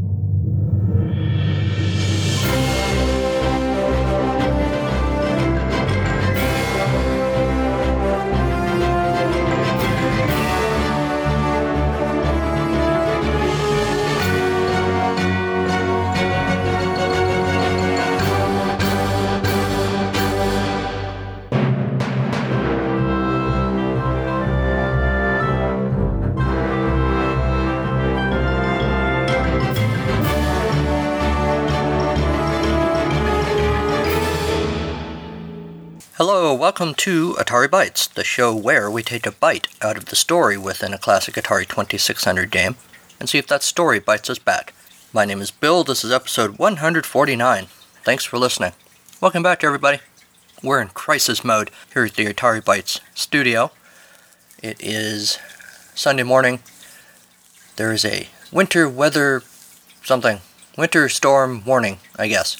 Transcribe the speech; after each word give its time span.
Hello, 0.00 0.29
welcome 36.80 36.94
to 36.94 37.34
Atari 37.34 37.68
Bytes, 37.68 38.10
the 38.10 38.24
show 38.24 38.56
where 38.56 38.90
we 38.90 39.02
take 39.02 39.26
a 39.26 39.32
bite 39.32 39.68
out 39.82 39.98
of 39.98 40.06
the 40.06 40.16
story 40.16 40.56
within 40.56 40.94
a 40.94 40.98
classic 40.98 41.34
Atari 41.34 41.68
2600 41.68 42.50
game 42.50 42.76
and 43.18 43.28
see 43.28 43.36
if 43.36 43.46
that 43.48 43.62
story 43.62 43.98
bites 43.98 44.30
us 44.30 44.38
back. 44.38 44.72
My 45.12 45.26
name 45.26 45.42
is 45.42 45.50
Bill, 45.50 45.84
this 45.84 46.04
is 46.04 46.10
episode 46.10 46.56
149. 46.58 47.66
Thanks 48.02 48.24
for 48.24 48.38
listening. 48.38 48.72
Welcome 49.20 49.42
back, 49.42 49.62
everybody. 49.62 49.98
We're 50.62 50.80
in 50.80 50.88
crisis 50.88 51.44
mode 51.44 51.70
here 51.92 52.06
at 52.06 52.14
the 52.14 52.24
Atari 52.32 52.62
Bytes 52.62 53.00
studio. 53.14 53.72
It 54.62 54.78
is 54.80 55.38
Sunday 55.94 56.22
morning. 56.22 56.60
There 57.76 57.92
is 57.92 58.06
a 58.06 58.28
winter 58.50 58.88
weather 58.88 59.42
something, 60.02 60.40
winter 60.78 61.10
storm 61.10 61.62
warning, 61.66 61.98
I 62.18 62.28
guess. 62.28 62.56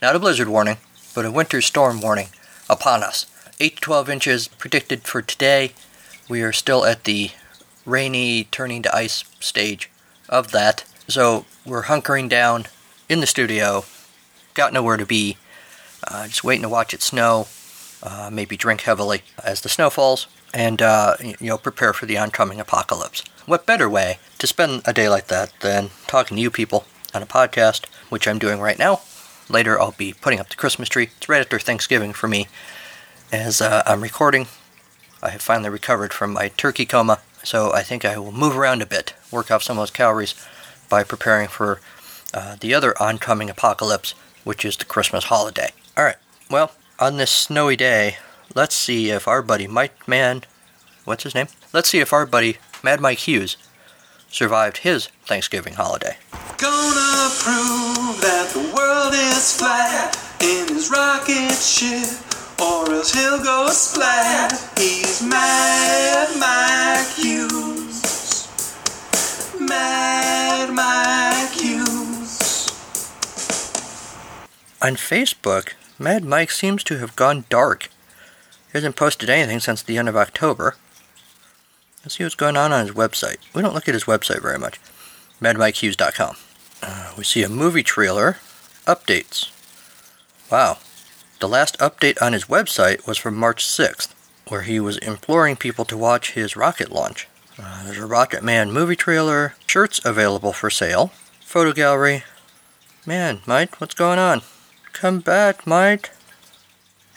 Not 0.00 0.14
a 0.14 0.20
blizzard 0.20 0.46
warning, 0.46 0.76
but 1.12 1.24
a 1.24 1.32
winter 1.32 1.60
storm 1.60 2.00
warning 2.00 2.28
upon 2.70 3.02
us. 3.02 3.26
8 3.60 3.76
to 3.76 3.80
12 3.80 4.10
inches 4.10 4.48
predicted 4.48 5.02
for 5.02 5.22
today. 5.22 5.72
We 6.28 6.42
are 6.42 6.52
still 6.52 6.84
at 6.84 7.04
the 7.04 7.30
rainy, 7.86 8.44
turning 8.44 8.82
to 8.82 8.94
ice 8.94 9.24
stage 9.40 9.90
of 10.28 10.50
that. 10.52 10.84
So 11.08 11.44
we're 11.64 11.84
hunkering 11.84 12.28
down 12.28 12.66
in 13.08 13.20
the 13.20 13.26
studio, 13.26 13.84
got 14.54 14.72
nowhere 14.72 14.96
to 14.96 15.06
be, 15.06 15.36
uh, 16.06 16.26
just 16.26 16.44
waiting 16.44 16.62
to 16.62 16.68
watch 16.68 16.94
it 16.94 17.02
snow, 17.02 17.46
uh, 18.02 18.30
maybe 18.32 18.56
drink 18.56 18.82
heavily 18.82 19.22
as 19.42 19.60
the 19.60 19.68
snow 19.68 19.90
falls, 19.90 20.26
and 20.52 20.80
uh, 20.80 21.16
you 21.20 21.36
know 21.40 21.58
prepare 21.58 21.92
for 21.92 22.06
the 22.06 22.18
oncoming 22.18 22.60
apocalypse. 22.60 23.22
What 23.46 23.66
better 23.66 23.88
way 23.88 24.18
to 24.38 24.46
spend 24.46 24.82
a 24.84 24.92
day 24.92 25.08
like 25.08 25.26
that 25.28 25.52
than 25.60 25.90
talking 26.06 26.36
to 26.36 26.42
you 26.42 26.50
people 26.50 26.86
on 27.14 27.22
a 27.22 27.26
podcast, 27.26 27.86
which 28.08 28.26
I'm 28.26 28.38
doing 28.38 28.60
right 28.60 28.78
now, 28.78 29.00
Later, 29.48 29.80
I'll 29.80 29.92
be 29.92 30.14
putting 30.14 30.40
up 30.40 30.48
the 30.48 30.56
Christmas 30.56 30.88
tree. 30.88 31.10
It's 31.16 31.28
right 31.28 31.40
after 31.40 31.58
Thanksgiving 31.58 32.12
for 32.12 32.28
me. 32.28 32.48
As 33.32 33.60
uh, 33.60 33.82
I'm 33.86 34.02
recording, 34.02 34.46
I 35.22 35.30
have 35.30 35.42
finally 35.42 35.70
recovered 35.70 36.12
from 36.12 36.32
my 36.32 36.48
turkey 36.48 36.86
coma, 36.86 37.20
so 37.42 37.72
I 37.72 37.82
think 37.82 38.04
I 38.04 38.16
will 38.18 38.32
move 38.32 38.56
around 38.56 38.82
a 38.82 38.86
bit, 38.86 39.14
work 39.30 39.50
off 39.50 39.62
some 39.62 39.76
of 39.76 39.82
those 39.82 39.90
calories 39.90 40.34
by 40.88 41.02
preparing 41.02 41.48
for 41.48 41.80
uh, 42.32 42.56
the 42.60 42.74
other 42.74 43.00
oncoming 43.02 43.50
apocalypse, 43.50 44.14
which 44.44 44.64
is 44.64 44.76
the 44.76 44.84
Christmas 44.84 45.24
holiday. 45.24 45.70
Alright, 45.98 46.16
well, 46.50 46.72
on 46.98 47.16
this 47.16 47.30
snowy 47.30 47.76
day, 47.76 48.18
let's 48.54 48.74
see 48.74 49.10
if 49.10 49.26
our 49.26 49.42
buddy 49.42 49.66
Mike 49.66 50.06
Man, 50.06 50.42
what's 51.04 51.24
his 51.24 51.34
name? 51.34 51.48
Let's 51.72 51.88
see 51.88 52.00
if 52.00 52.12
our 52.12 52.26
buddy 52.26 52.58
Mad 52.82 53.00
Mike 53.00 53.18
Hughes 53.18 53.56
survived 54.30 54.78
his 54.78 55.06
Thanksgiving 55.24 55.74
holiday. 55.74 56.16
Gonna 56.58 57.30
prove 57.38 58.20
that 58.20 58.50
the 58.52 58.72
world 58.74 59.14
is 59.14 59.56
flat 59.56 60.18
in 60.40 60.68
his 60.68 60.90
rocket 60.90 61.54
ship, 61.54 62.08
or 62.64 62.90
else 62.92 63.12
he'll 63.12 63.42
go 63.42 63.68
splat. 63.68 64.52
He's 64.78 65.22
Mad 65.22 66.28
Mike 66.38 67.12
Hughes. 67.14 68.48
Mad 69.60 70.72
Mike 70.72 71.52
Hughes. 71.52 72.68
On 74.80 74.94
Facebook, 74.96 75.72
Mad 75.98 76.24
Mike 76.24 76.50
seems 76.50 76.82
to 76.84 76.98
have 76.98 77.16
gone 77.16 77.44
dark. 77.48 77.84
He 78.72 78.78
hasn't 78.78 78.96
posted 78.96 79.30
anything 79.30 79.60
since 79.60 79.82
the 79.82 79.98
end 79.98 80.08
of 80.08 80.16
October. 80.16 80.76
Let's 82.02 82.16
see 82.16 82.24
what's 82.24 82.34
going 82.34 82.56
on 82.56 82.72
on 82.72 82.86
his 82.86 82.94
website. 82.94 83.38
We 83.54 83.62
don't 83.62 83.74
look 83.74 83.88
at 83.88 83.94
his 83.94 84.04
website 84.04 84.42
very 84.42 84.58
much. 84.58 84.80
MadMikeHughes.com. 85.40 86.36
Uh, 86.82 87.12
we 87.16 87.24
see 87.24 87.42
a 87.42 87.48
movie 87.48 87.82
trailer. 87.82 88.38
Updates. 88.86 89.50
Wow. 90.50 90.78
The 91.44 91.48
last 91.48 91.78
update 91.78 92.16
on 92.22 92.32
his 92.32 92.46
website 92.46 93.06
was 93.06 93.18
from 93.18 93.36
March 93.36 93.66
6th, 93.66 94.14
where 94.48 94.62
he 94.62 94.80
was 94.80 94.96
imploring 94.96 95.56
people 95.56 95.84
to 95.84 95.94
watch 95.94 96.32
his 96.32 96.56
rocket 96.56 96.90
launch. 96.90 97.28
Uh, 97.62 97.84
there's 97.84 97.98
a 97.98 98.06
Rocket 98.06 98.42
Man 98.42 98.72
movie 98.72 98.96
trailer, 98.96 99.54
shirts 99.66 100.00
available 100.06 100.54
for 100.54 100.70
sale, 100.70 101.08
photo 101.40 101.74
gallery. 101.74 102.24
Man, 103.04 103.42
Mike, 103.44 103.78
what's 103.78 103.94
going 103.94 104.18
on? 104.18 104.40
Come 104.94 105.20
back, 105.20 105.66
Mike. 105.66 106.12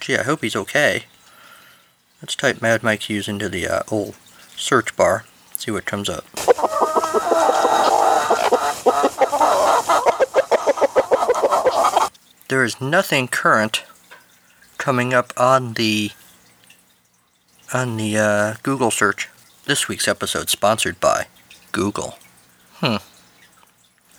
Gee, 0.01 0.17
I 0.17 0.23
hope 0.23 0.41
he's 0.41 0.57
okay. 0.57 1.05
Let's 2.21 2.35
type 2.35 2.61
Mad 2.61 2.83
Mike 2.83 3.03
Hughes 3.03 3.29
into 3.29 3.47
the 3.47 3.65
uh, 3.65 3.83
old 3.89 4.17
search 4.57 4.93
bar, 4.97 5.23
see 5.53 5.71
what 5.71 5.85
comes 5.85 6.09
up. 6.09 6.25
There 12.49 12.65
is 12.65 12.81
nothing 12.81 13.29
current 13.29 13.83
coming 14.87 15.13
up 15.13 15.33
on 15.35 15.73
the 15.73 16.09
on 17.73 17.97
the 17.97 18.17
uh, 18.17 18.53
Google 18.63 18.89
search. 18.89 19.27
This 19.65 19.89
week's 19.89 20.07
episode 20.07 20.47
sponsored 20.47 20.97
by 21.01 21.27
Google. 21.73 22.17
Hmm. 22.75 22.95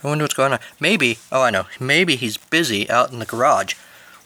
I 0.04 0.08
wonder 0.08 0.24
what's 0.24 0.34
going 0.34 0.52
on. 0.52 0.58
Maybe, 0.78 1.20
oh, 1.32 1.40
I 1.40 1.48
know. 1.48 1.64
Maybe 1.80 2.16
he's 2.16 2.36
busy 2.36 2.90
out 2.90 3.10
in 3.10 3.18
the 3.18 3.24
garage 3.24 3.76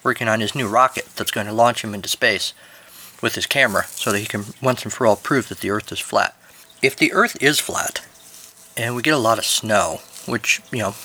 working 0.02 0.26
on 0.26 0.40
his 0.40 0.52
new 0.52 0.66
rocket 0.66 1.06
that's 1.14 1.30
going 1.30 1.46
to 1.46 1.52
launch 1.52 1.84
him 1.84 1.94
into 1.94 2.08
space 2.08 2.54
with 3.22 3.36
his 3.36 3.46
camera 3.46 3.84
so 3.86 4.10
that 4.10 4.18
he 4.18 4.26
can 4.26 4.46
once 4.60 4.82
and 4.82 4.92
for 4.92 5.06
all 5.06 5.14
prove 5.14 5.48
that 5.48 5.58
the 5.58 5.70
Earth 5.70 5.92
is 5.92 6.00
flat. 6.00 6.36
If 6.82 6.96
the 6.96 7.12
Earth 7.12 7.40
is 7.40 7.60
flat, 7.60 8.04
and 8.76 8.96
we 8.96 9.02
get 9.02 9.14
a 9.14 9.18
lot 9.18 9.38
of 9.38 9.46
snow, 9.46 10.00
which, 10.26 10.60
you 10.72 10.80
know, 10.80 10.96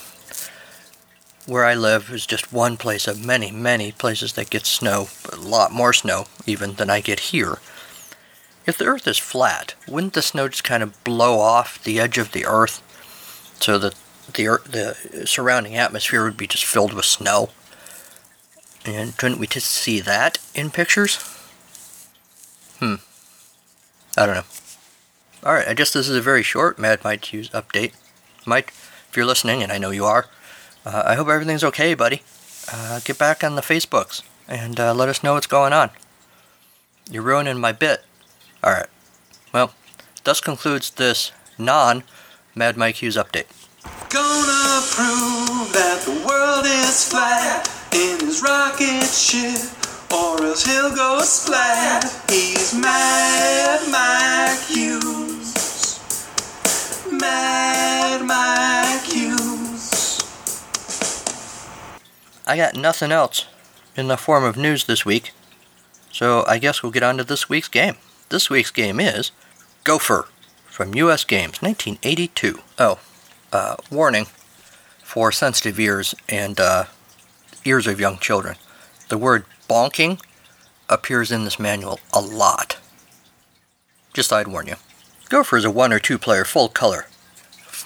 where 1.48 1.66
I 1.66 1.74
live 1.74 2.12
is 2.12 2.26
just 2.26 2.54
one 2.54 2.78
place 2.78 3.08
of 3.08 3.26
many, 3.26 3.52
many 3.52 3.92
places 3.94 4.34
that 4.34 4.50
get 4.50 4.66
snow, 4.66 5.08
a 5.32 5.38
lot 5.38 5.72
more 5.72 5.94
snow 5.94 6.26
even 6.46 6.74
than 6.74 6.90
I 6.90 7.00
get 7.00 7.32
here. 7.32 7.60
If 8.66 8.78
the 8.78 8.86
Earth 8.86 9.08
is 9.08 9.18
flat, 9.18 9.74
wouldn't 9.88 10.14
the 10.14 10.22
snow 10.22 10.50
just 10.50 10.66
kind 10.66 10.84
of 10.84 11.02
blow 11.06 11.40
off 11.40 11.82
the 11.82 12.00
edge 12.02 12.18
of 12.18 12.34
the 12.34 12.46
Earth 12.46 12.84
so 13.62 13.78
that 13.80 13.96
the 14.34 14.48
earth, 14.48 14.66
the 14.66 15.26
surrounding 15.26 15.76
atmosphere 15.78 16.26
would 16.26 16.36
be 16.36 16.48
just 16.48 16.66
filled 16.66 16.94
with 16.94 17.06
snow? 17.06 17.50
And 18.86 19.16
couldn't 19.18 19.40
we 19.40 19.48
just 19.48 19.70
see 19.70 20.02
that 20.02 20.40
in 20.54 20.70
pictures? 20.70 21.16
Hmm. 22.80 22.96
I 24.18 24.26
don't 24.26 24.36
know. 24.36 24.44
Alright, 25.46 25.68
I 25.68 25.74
guess 25.74 25.94
this 25.94 26.10
is 26.10 26.18
a 26.18 26.22
very 26.22 26.44
short 26.44 26.78
Mad 26.78 27.04
Mike 27.06 27.24
Hughes 27.32 27.50
update. 27.52 27.94
Mike, 28.46 28.74
if 29.10 29.14
you're 29.16 29.26
listening, 29.26 29.64
and 29.64 29.72
I 29.72 29.78
know 29.78 29.92
you 29.92 30.04
are, 30.04 30.28
uh, 30.88 31.04
I 31.06 31.16
hope 31.16 31.28
everything's 31.28 31.66
okay, 31.66 31.94
buddy. 31.94 32.22
Uh, 32.72 33.02
get 33.04 33.18
back 33.18 33.44
on 33.44 33.56
the 33.56 33.62
Facebooks 33.62 34.24
and 34.48 34.80
uh, 34.80 34.94
let 34.94 35.10
us 35.10 35.22
know 35.22 35.34
what's 35.34 35.48
going 35.48 35.74
on. 35.74 35.90
You're 37.12 37.24
ruining 37.24 37.60
my 37.60 37.74
bit. 37.74 38.06
Alright. 38.64 38.88
Well, 39.54 39.74
thus 40.24 40.40
concludes 40.40 40.92
this 40.92 41.32
non 41.58 42.04
Mad 42.56 42.78
Mike 42.78 42.96
Hughes 42.96 43.18
update. 43.18 43.48
Gonna 44.10 44.82
prove 44.96 45.72
that 45.74 46.04
the 46.06 46.26
world 46.26 46.66
is 46.66 47.10
flat 47.10 47.70
in 47.94 48.20
his 48.26 48.42
rocket 48.42 49.04
ship, 49.08 49.60
or 50.12 50.42
else 50.44 50.66
he'll 50.66 50.96
go 50.96 51.20
splat. 51.22 52.04
He's 52.30 52.74
Mad 52.74 53.82
Mike 53.92 54.64
Hughes. 54.68 56.00
Mad 57.12 58.26
Mike 58.26 59.04
Hughes. 59.04 59.27
I 62.48 62.56
got 62.56 62.78
nothing 62.78 63.12
else 63.12 63.46
in 63.98 64.08
the 64.08 64.16
form 64.16 64.46
of 64.46 64.56
news 64.56 64.86
this 64.86 65.06
week, 65.06 65.34
so 66.14 66.46
I 66.48 66.60
guess 66.60 66.82
we'll 66.82 66.94
get 66.94 67.04
on 67.04 67.18
to 67.18 67.26
this 67.26 67.50
week's 67.50 67.68
game. 67.68 67.96
This 68.30 68.50
week's 68.50 68.72
game 68.72 69.02
is 69.02 69.32
Gopher 69.84 70.30
from 70.66 70.96
US 70.96 71.26
Games, 71.26 71.62
1982. 71.62 72.60
Oh, 72.80 73.00
uh, 73.52 73.76
warning 73.92 74.28
for 75.04 75.30
sensitive 75.34 75.78
ears 75.78 76.16
and 76.30 76.58
uh, 76.58 76.86
ears 77.66 77.86
of 77.86 78.00
young 78.00 78.18
children. 78.18 78.56
The 79.10 79.18
word 79.18 79.44
bonking 79.70 80.22
appears 80.88 81.34
in 81.34 81.44
this 81.44 81.60
manual 81.60 82.00
a 82.14 82.22
lot. 82.22 82.78
Just 84.14 84.32
I'd 84.32 84.48
warn 84.48 84.68
you. 84.68 84.76
Gopher 85.28 85.58
is 85.58 85.66
a 85.66 85.72
one 85.72 85.92
or 85.92 86.00
two 86.00 86.18
player 86.18 86.46
full 86.46 86.70
color. 86.70 87.08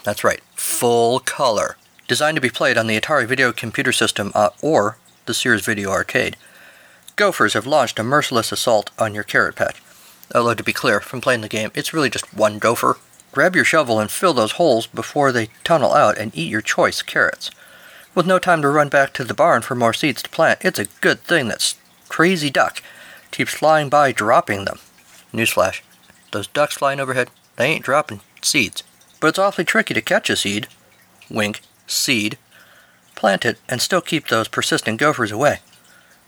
That's 0.04 0.24
right, 0.24 0.42
full 0.54 1.20
color 1.20 1.78
Designed 2.12 2.36
to 2.36 2.42
be 2.42 2.50
played 2.50 2.78
on 2.78 2.88
the 2.88 3.00
Atari 3.00 3.26
Video 3.26 3.54
Computer 3.54 3.94
System 3.94 4.34
uh, 4.36 4.50
or 4.62 4.98
the 5.28 5.34
Sears 5.34 5.64
Video 5.64 5.92
Arcade. 5.92 6.36
Gophers 7.16 7.54
have 7.54 7.66
launched 7.66 8.00
a 8.00 8.04
merciless 8.04 8.52
assault 8.52 8.90
on 9.00 9.16
your 9.16 9.24
carrot 9.24 9.56
patch. 9.56 9.82
Although, 10.36 10.56
to 10.56 10.62
be 10.62 10.74
clear, 10.74 11.00
from 11.00 11.22
playing 11.22 11.40
the 11.40 11.48
game, 11.48 11.72
it's 11.74 11.94
really 11.94 12.10
just 12.10 12.34
one 12.34 12.60
gopher. 12.60 12.98
Grab 13.32 13.56
your 13.56 13.64
shovel 13.64 13.98
and 13.98 14.12
fill 14.12 14.34
those 14.34 14.52
holes 14.60 14.88
before 14.88 15.32
they 15.32 15.52
tunnel 15.64 15.94
out 15.94 16.18
and 16.18 16.38
eat 16.38 16.52
your 16.52 16.60
choice 16.60 17.02
carrots. 17.02 17.50
With 18.14 18.28
no 18.28 18.40
time 18.40 18.62
to 18.62 18.68
run 18.68 18.90
back 18.90 19.14
to 19.14 19.24
the 19.24 19.34
barn 19.34 19.62
for 19.62 19.76
more 19.76 19.94
seeds 19.94 20.22
to 20.24 20.30
plant, 20.30 20.66
it's 20.66 20.80
a 20.80 20.88
good 21.00 21.22
thing 21.22 21.48
that 21.48 21.76
crazy 22.10 22.50
duck 22.50 22.84
keeps 23.32 23.54
flying 23.54 23.88
by 23.88 24.12
dropping 24.12 24.66
them. 24.66 24.80
Newsflash 25.34 25.80
those 26.34 26.48
ducks 26.48 26.76
flying 26.76 27.00
overhead, 27.00 27.30
they 27.56 27.68
ain't 27.68 27.86
dropping 27.86 28.20
seeds. 28.42 28.84
But 29.22 29.28
it's 29.28 29.40
awfully 29.40 29.64
tricky 29.64 29.94
to 29.94 30.02
catch 30.02 30.30
a 30.30 30.36
seed, 30.36 30.68
wink, 31.30 31.62
seed, 31.92 32.38
plant 33.16 33.46
it, 33.46 33.60
and 33.70 33.82
still 33.82 34.02
keep 34.02 34.28
those 34.28 34.48
persistent 34.48 35.00
gophers 35.00 35.32
away. 35.32 35.60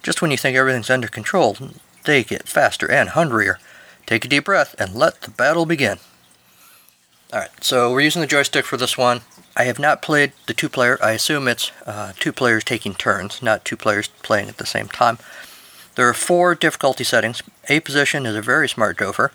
Just 0.03 0.21
when 0.21 0.31
you 0.31 0.37
think 0.37 0.57
everything's 0.57 0.89
under 0.89 1.07
control, 1.07 1.57
they 2.03 2.23
get 2.23 2.47
faster 2.47 2.89
and 2.91 3.09
hungrier. 3.09 3.59
Take 4.05 4.25
a 4.25 4.27
deep 4.27 4.45
breath 4.45 4.75
and 4.77 4.93
let 4.93 5.21
the 5.21 5.31
battle 5.31 5.65
begin. 5.65 5.97
Alright, 7.31 7.63
so 7.63 7.91
we're 7.91 8.01
using 8.01 8.21
the 8.21 8.27
joystick 8.27 8.65
for 8.65 8.77
this 8.77 8.97
one. 8.97 9.21
I 9.55 9.63
have 9.63 9.79
not 9.79 10.01
played 10.01 10.33
the 10.45 10.53
two 10.53 10.69
player. 10.69 10.99
I 11.01 11.11
assume 11.11 11.47
it's 11.47 11.71
uh, 11.85 12.11
two 12.19 12.33
players 12.33 12.63
taking 12.63 12.93
turns, 12.93 13.41
not 13.41 13.65
two 13.65 13.77
players 13.77 14.09
playing 14.21 14.49
at 14.49 14.57
the 14.57 14.65
same 14.65 14.87
time. 14.87 15.17
There 15.95 16.07
are 16.07 16.13
four 16.13 16.53
difficulty 16.53 17.03
settings. 17.03 17.41
A 17.69 17.79
position 17.79 18.25
is 18.25 18.35
a 18.35 18.41
very 18.41 18.67
smart 18.67 18.97
gopher. 18.97 19.31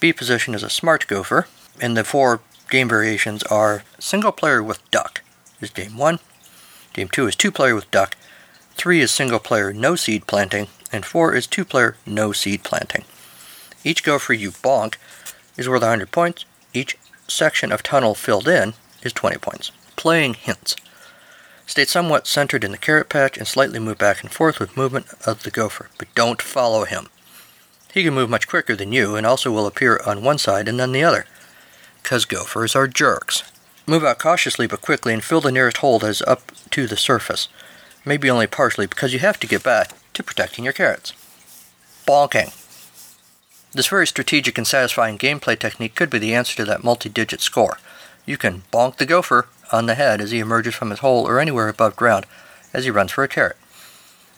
B 0.00 0.12
position 0.12 0.54
is 0.54 0.62
a 0.62 0.70
smart 0.70 1.06
gopher. 1.06 1.46
And 1.80 1.96
the 1.96 2.04
four 2.04 2.40
game 2.70 2.88
variations 2.88 3.42
are 3.44 3.82
single 3.98 4.32
player 4.32 4.62
with 4.62 4.88
duck 4.90 5.22
is 5.60 5.70
game 5.70 5.96
one. 5.96 6.18
Game 6.92 7.08
two 7.08 7.26
is 7.26 7.36
two 7.36 7.50
player 7.50 7.74
with 7.74 7.90
duck. 7.90 8.16
Three 8.74 9.00
is 9.00 9.10
single 9.10 9.38
player 9.38 9.72
no 9.72 9.96
seed 9.96 10.26
planting. 10.26 10.68
And 10.92 11.04
four 11.04 11.34
is 11.34 11.46
two 11.46 11.64
player 11.64 11.96
no 12.06 12.32
seed 12.32 12.62
planting. 12.62 13.04
Each 13.82 14.02
gopher 14.02 14.32
you 14.32 14.50
bonk 14.50 14.96
is 15.56 15.68
worth 15.68 15.82
100 15.82 16.10
points. 16.10 16.44
Each 16.72 16.96
section 17.28 17.72
of 17.72 17.82
tunnel 17.82 18.14
filled 18.14 18.48
in 18.48 18.74
is 19.02 19.12
20 19.12 19.38
points. 19.38 19.70
Playing 19.96 20.34
hints. 20.34 20.76
Stay 21.66 21.84
somewhat 21.84 22.26
centered 22.26 22.64
in 22.64 22.72
the 22.72 22.78
carrot 22.78 23.08
patch 23.08 23.38
and 23.38 23.46
slightly 23.46 23.78
move 23.78 23.98
back 23.98 24.22
and 24.22 24.30
forth 24.30 24.60
with 24.60 24.76
movement 24.76 25.06
of 25.26 25.42
the 25.42 25.50
gopher, 25.50 25.88
but 25.98 26.14
don't 26.14 26.42
follow 26.42 26.84
him. 26.84 27.08
He 27.92 28.02
can 28.02 28.14
move 28.14 28.28
much 28.28 28.48
quicker 28.48 28.76
than 28.76 28.92
you 28.92 29.16
and 29.16 29.26
also 29.26 29.50
will 29.50 29.66
appear 29.66 30.00
on 30.04 30.24
one 30.24 30.38
side 30.38 30.68
and 30.68 30.78
then 30.78 30.92
the 30.92 31.04
other. 31.04 31.26
Because 32.02 32.24
gophers 32.24 32.74
are 32.74 32.88
jerks. 32.88 33.44
Move 33.86 34.04
out 34.04 34.18
cautiously 34.18 34.66
but 34.66 34.80
quickly 34.80 35.12
and 35.12 35.22
fill 35.22 35.40
the 35.40 35.52
nearest 35.52 35.78
hole 35.78 35.98
that 35.98 36.08
is 36.08 36.22
up 36.22 36.52
to 36.70 36.86
the 36.86 36.96
surface. 36.96 37.48
Maybe 38.04 38.30
only 38.30 38.46
partially 38.46 38.86
because 38.86 39.12
you 39.12 39.18
have 39.18 39.38
to 39.40 39.46
get 39.46 39.62
back 39.62 39.92
to 40.14 40.22
protecting 40.22 40.64
your 40.64 40.72
carrots. 40.72 41.12
Bonking. 42.06 42.52
This 43.72 43.88
very 43.88 44.06
strategic 44.06 44.56
and 44.56 44.66
satisfying 44.66 45.18
gameplay 45.18 45.58
technique 45.58 45.94
could 45.94 46.08
be 46.08 46.18
the 46.18 46.34
answer 46.34 46.56
to 46.56 46.64
that 46.64 46.84
multi 46.84 47.08
digit 47.08 47.40
score. 47.40 47.78
You 48.24 48.38
can 48.38 48.62
bonk 48.72 48.96
the 48.96 49.06
gopher 49.06 49.48
on 49.72 49.86
the 49.86 49.96
head 49.96 50.20
as 50.20 50.30
he 50.30 50.38
emerges 50.38 50.74
from 50.74 50.90
his 50.90 51.00
hole 51.00 51.26
or 51.26 51.40
anywhere 51.40 51.68
above 51.68 51.96
ground 51.96 52.24
as 52.72 52.84
he 52.84 52.90
runs 52.90 53.12
for 53.12 53.24
a 53.24 53.28
carrot. 53.28 53.56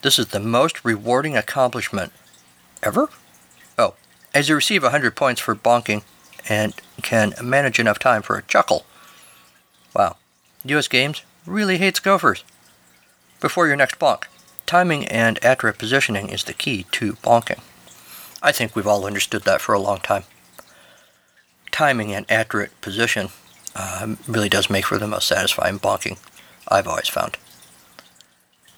This 0.02 0.18
is 0.18 0.28
the 0.28 0.40
most 0.40 0.84
rewarding 0.84 1.36
accomplishment 1.36 2.12
ever? 2.82 3.08
Oh, 3.78 3.94
as 4.34 4.48
you 4.48 4.54
receive 4.54 4.82
100 4.82 5.14
points 5.14 5.40
for 5.40 5.54
bonking 5.54 6.02
and 6.48 6.74
can 7.02 7.34
manage 7.42 7.78
enough 7.78 7.98
time 7.98 8.22
for 8.22 8.36
a 8.36 8.42
chuckle. 8.42 8.86
Wow, 9.96 10.16
US 10.66 10.88
Games 10.88 11.22
really 11.46 11.78
hates 11.78 12.00
gophers. 12.00 12.44
Before 13.40 13.66
your 13.66 13.76
next 13.76 13.98
bonk, 13.98 14.24
timing 14.66 15.06
and 15.06 15.42
accurate 15.42 15.78
positioning 15.78 16.28
is 16.28 16.44
the 16.44 16.52
key 16.52 16.84
to 16.92 17.14
bonking. 17.14 17.60
I 18.42 18.52
think 18.52 18.76
we've 18.76 18.86
all 18.86 19.06
understood 19.06 19.44
that 19.44 19.62
for 19.62 19.72
a 19.72 19.80
long 19.80 20.00
time. 20.00 20.24
Timing 21.72 22.12
and 22.12 22.30
accurate 22.30 22.78
position 22.82 23.30
uh, 23.74 24.16
really 24.28 24.50
does 24.50 24.68
make 24.68 24.84
for 24.84 24.98
the 24.98 25.06
most 25.06 25.28
satisfying 25.28 25.78
bonking 25.78 26.18
I've 26.68 26.86
always 26.86 27.08
found. 27.08 27.38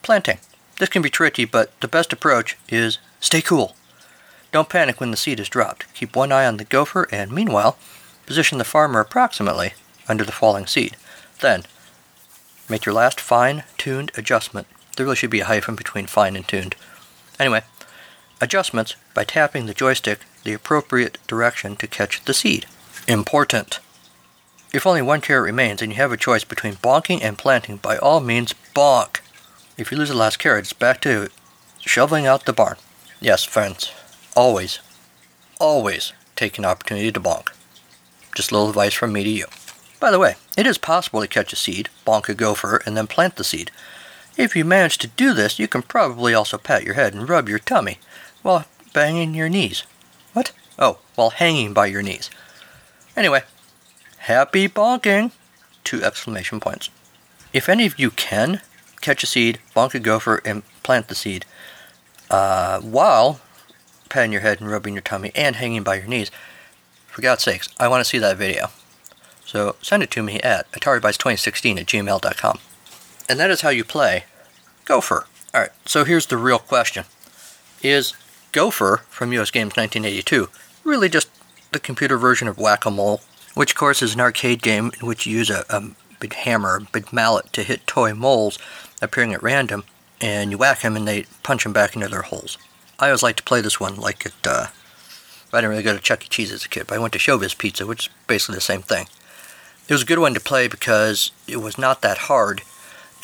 Planting. 0.03 0.39
This 0.79 0.89
can 0.89 1.03
be 1.03 1.11
tricky, 1.11 1.45
but 1.45 1.73
the 1.81 1.89
best 1.89 2.13
approach 2.13 2.57
is 2.69 2.99
stay 3.19 3.43
cool. 3.43 3.75
Don't 4.53 4.69
panic 4.69 5.01
when 5.01 5.11
the 5.11 5.17
seed 5.17 5.41
is 5.41 5.49
dropped. 5.49 5.93
Keep 5.95 6.15
one 6.15 6.31
eye 6.31 6.47
on 6.47 6.59
the 6.59 6.65
gopher 6.65 7.09
and, 7.11 7.33
meanwhile, 7.33 7.77
position 8.25 8.59
the 8.59 8.65
farmer 8.65 9.01
approximately 9.01 9.73
under 10.09 10.25
the 10.25 10.33
falling 10.33 10.67
seed. 10.67 10.97
Then, 11.41 11.65
make 12.69 12.85
your 12.85 12.95
last 12.95 13.21
fine 13.21 13.65
tuned 13.77 14.13
adjustment. 14.17 14.67
There 14.97 15.07
really 15.07 15.17
should 15.17 15.31
be 15.31 15.41
a 15.41 15.45
hyphen 15.45 15.77
between 15.77 16.07
fine 16.07 16.37
and 16.37 16.47
tuned. 16.47 16.75
Anyway, 17.39 17.63
adjustments 18.41 18.97
by 19.15 19.25
tapping 19.25 19.67
the 19.67 19.75
joystick 19.75 20.21
the 20.45 20.53
appropriate 20.53 21.19
direction 21.27 21.77
to 21.77 21.87
catch 21.87 22.25
the 22.25 22.35
seed. 22.35 22.67
Important. 23.07 23.81
If 24.73 24.87
only 24.87 25.03
one 25.03 25.21
carrot 25.21 25.45
remains 25.45 25.81
and 25.81 25.93
you 25.93 25.97
have 25.97 26.13
a 26.13 26.17
choice 26.17 26.45
between 26.45 26.75
bonking 26.75 27.23
and 27.23 27.39
planting, 27.39 27.77
by 27.79 27.97
all 27.99 28.21
means 28.21 28.55
bonk. 28.75 29.21
If 29.77 29.91
you 29.91 29.97
lose 29.97 30.09
the 30.09 30.15
last 30.17 30.39
carrot, 30.39 30.65
it's 30.65 30.73
back 30.73 31.01
to 31.03 31.29
shoveling 31.81 32.27
out 32.27 32.45
the 32.45 32.53
barn. 32.53 32.77
Yes, 33.21 33.45
friends, 33.45 33.93
always, 34.37 34.81
always 35.61 36.13
take 36.37 36.59
an 36.59 36.65
opportunity 36.65 37.11
to 37.13 37.21
bonk. 37.21 37.49
Just 38.35 38.51
a 38.51 38.55
little 38.55 38.69
advice 38.69 38.95
from 38.95 39.13
me 39.13 39.25
to 39.25 39.31
you. 39.31 39.47
By 40.01 40.11
the 40.11 40.19
way, 40.19 40.37
it 40.57 40.67
is 40.67 40.79
possible 40.79 41.21
to 41.21 41.29
catch 41.29 41.53
a 41.53 41.57
seed, 41.57 41.89
bonk 42.07 42.29
a 42.29 42.35
gopher, 42.35 42.83
and 42.87 42.97
then 42.97 43.07
plant 43.07 43.37
the 43.37 43.45
seed. 43.45 43.71
If 44.37 44.55
you 44.55 44.65
manage 44.65 44.99
to 44.99 45.09
do 45.09 45.35
this, 45.35 45.59
you 45.59 45.67
can 45.67 45.83
probably 45.83 46.35
also 46.35 46.59
pat 46.59 46.85
your 46.85 46.95
head 46.95 47.15
and 47.15 47.29
rub 47.29 47.49
your 47.49 47.59
tummy 47.59 47.99
while 48.43 48.67
banging 48.93 49.35
your 49.35 49.49
knees. 49.49 49.83
What? 50.33 50.53
Oh, 50.79 50.99
while 51.17 51.31
hanging 51.31 51.73
by 51.73 51.87
your 51.87 52.03
knees. 52.03 52.31
Anyway, 53.17 53.43
Happy 54.29 54.69
bonking! 54.69 55.31
Two 55.85 56.05
exclamation 56.05 56.61
points. 56.61 56.91
If 57.55 57.67
any 57.67 57.87
of 57.87 57.99
you 57.99 58.11
can 58.11 58.61
catch 59.01 59.23
a 59.23 59.27
seed, 59.27 59.59
bonk 59.75 59.95
a 59.95 60.01
gopher, 60.01 60.43
and 60.45 60.65
plant 60.83 61.09
the 61.09 61.15
seed, 61.15 61.47
uh, 62.31 62.79
while 62.81 63.41
patting 64.11 64.33
your 64.33 64.43
head 64.43 64.61
and 64.61 64.71
rubbing 64.71 64.93
your 64.93 65.01
tummy 65.01 65.33
and 65.35 65.57
hanging 65.57 65.83
by 65.83 65.95
your 65.95 66.07
knees, 66.07 66.31
for 67.07 67.23
God's 67.23 67.43
sakes, 67.43 67.71
I 67.81 67.89
want 67.89 68.03
to 68.03 68.05
see 68.05 68.19
that 68.19 68.37
video. 68.37 68.67
So 69.49 69.77
send 69.81 70.03
it 70.03 70.11
to 70.13 70.23
me 70.23 70.41
at 70.41 70.71
ataribytes2016 70.73 71.81
at 71.81 71.87
gmail.com. 71.87 72.59
And 73.29 73.41
that 73.41 73.51
is 73.51 73.63
how 73.63 73.71
you 73.71 73.83
play 73.83 74.25
Gopher. 74.85 75.27
Alright, 75.55 75.71
so 75.87 76.05
here's 76.05 76.27
the 76.27 76.37
real 76.37 76.59
question. 76.59 77.07
Is 77.83 78.13
Gopher 78.53 79.05
from 79.09 79.33
US 79.33 79.51
Games 79.51 79.77
1982 79.77 80.49
really 80.85 81.09
just 81.09 81.29
the 81.73 81.81
computer 81.81 82.17
version 82.17 82.47
of 82.47 82.59
Whack-A-Mole 82.59 83.21
which, 83.59 83.73
of 83.73 83.77
course, 83.77 84.03
is 84.03 84.15
an 84.15 84.21
arcade 84.21 84.63
game 84.63 84.93
in 85.01 85.07
which 85.09 85.27
you 85.27 85.37
use 85.37 85.51
a, 85.51 85.65
a 85.69 85.83
big 86.21 86.33
hammer, 86.33 86.77
a 86.77 86.81
big 86.93 87.13
mallet 87.13 87.53
to 87.53 87.65
hit 87.65 87.89
toy 87.89 88.15
moles 88.15 88.57
appearing 89.03 89.35
at 89.35 89.43
random, 89.43 89.83
and 90.21 90.53
you 90.53 90.59
whack 90.59 90.83
them 90.83 90.95
and 90.95 91.09
they 91.09 91.25
punch 91.43 91.65
them 91.65 91.73
back 91.73 91.97
into 91.97 92.07
their 92.07 92.23
holes. 92.23 92.57
I 93.01 93.07
always 93.07 93.25
like 93.25 93.35
to 93.35 93.43
play 93.43 93.61
this 93.61 93.81
one 93.81 93.97
like 93.97 94.25
it. 94.27 94.47
Uh, 94.47 94.67
I 95.53 95.57
didn't 95.57 95.71
really 95.71 95.83
go 95.83 95.93
to 95.93 96.01
Chuck 96.01 96.25
E. 96.25 96.29
Cheese 96.29 96.53
as 96.53 96.65
a 96.65 96.69
kid, 96.69 96.87
but 96.87 96.95
I 96.95 96.99
went 97.01 97.13
to 97.15 97.19
Showbiz 97.19 97.59
Pizza, 97.59 97.85
which 97.85 98.07
is 98.07 98.13
basically 98.29 98.55
the 98.55 98.61
same 98.61 98.83
thing. 98.83 99.09
It 99.89 99.95
was 99.95 100.03
a 100.03 100.07
good 100.07 100.19
one 100.19 100.35
to 100.35 100.41
play 100.41 100.69
because 100.69 101.31
it 101.47 101.63
was 101.63 101.79
not 101.79 102.03
that 102.03 102.29
hard, 102.29 102.61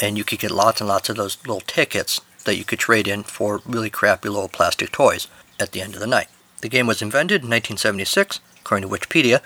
and 0.01 0.17
you 0.17 0.25
could 0.25 0.39
get 0.39 0.51
lots 0.51 0.81
and 0.81 0.89
lots 0.89 1.11
of 1.11 1.17
those 1.17 1.37
little 1.47 1.61
tickets 1.61 2.23
that 2.47 2.57
you 2.57 2.65
could 2.65 2.79
trade 2.79 3.07
in 3.07 3.23
for 3.23 3.61
really 3.67 3.91
crappy 3.91 4.31
little 4.31 4.49
plastic 4.49 4.91
toys 4.91 5.29
at 5.61 5.73
the 5.73 5.83
end 5.83 5.93
of 5.93 6.01
the 6.01 6.07
night. 6.07 6.29
The 6.63 6.71
game 6.71 6.87
was 6.87 7.03
invented 7.03 7.43
in 7.43 7.51
1976, 7.51 8.41
according 8.61 8.89
to 8.89 8.95
Wikipedia, 8.95 9.41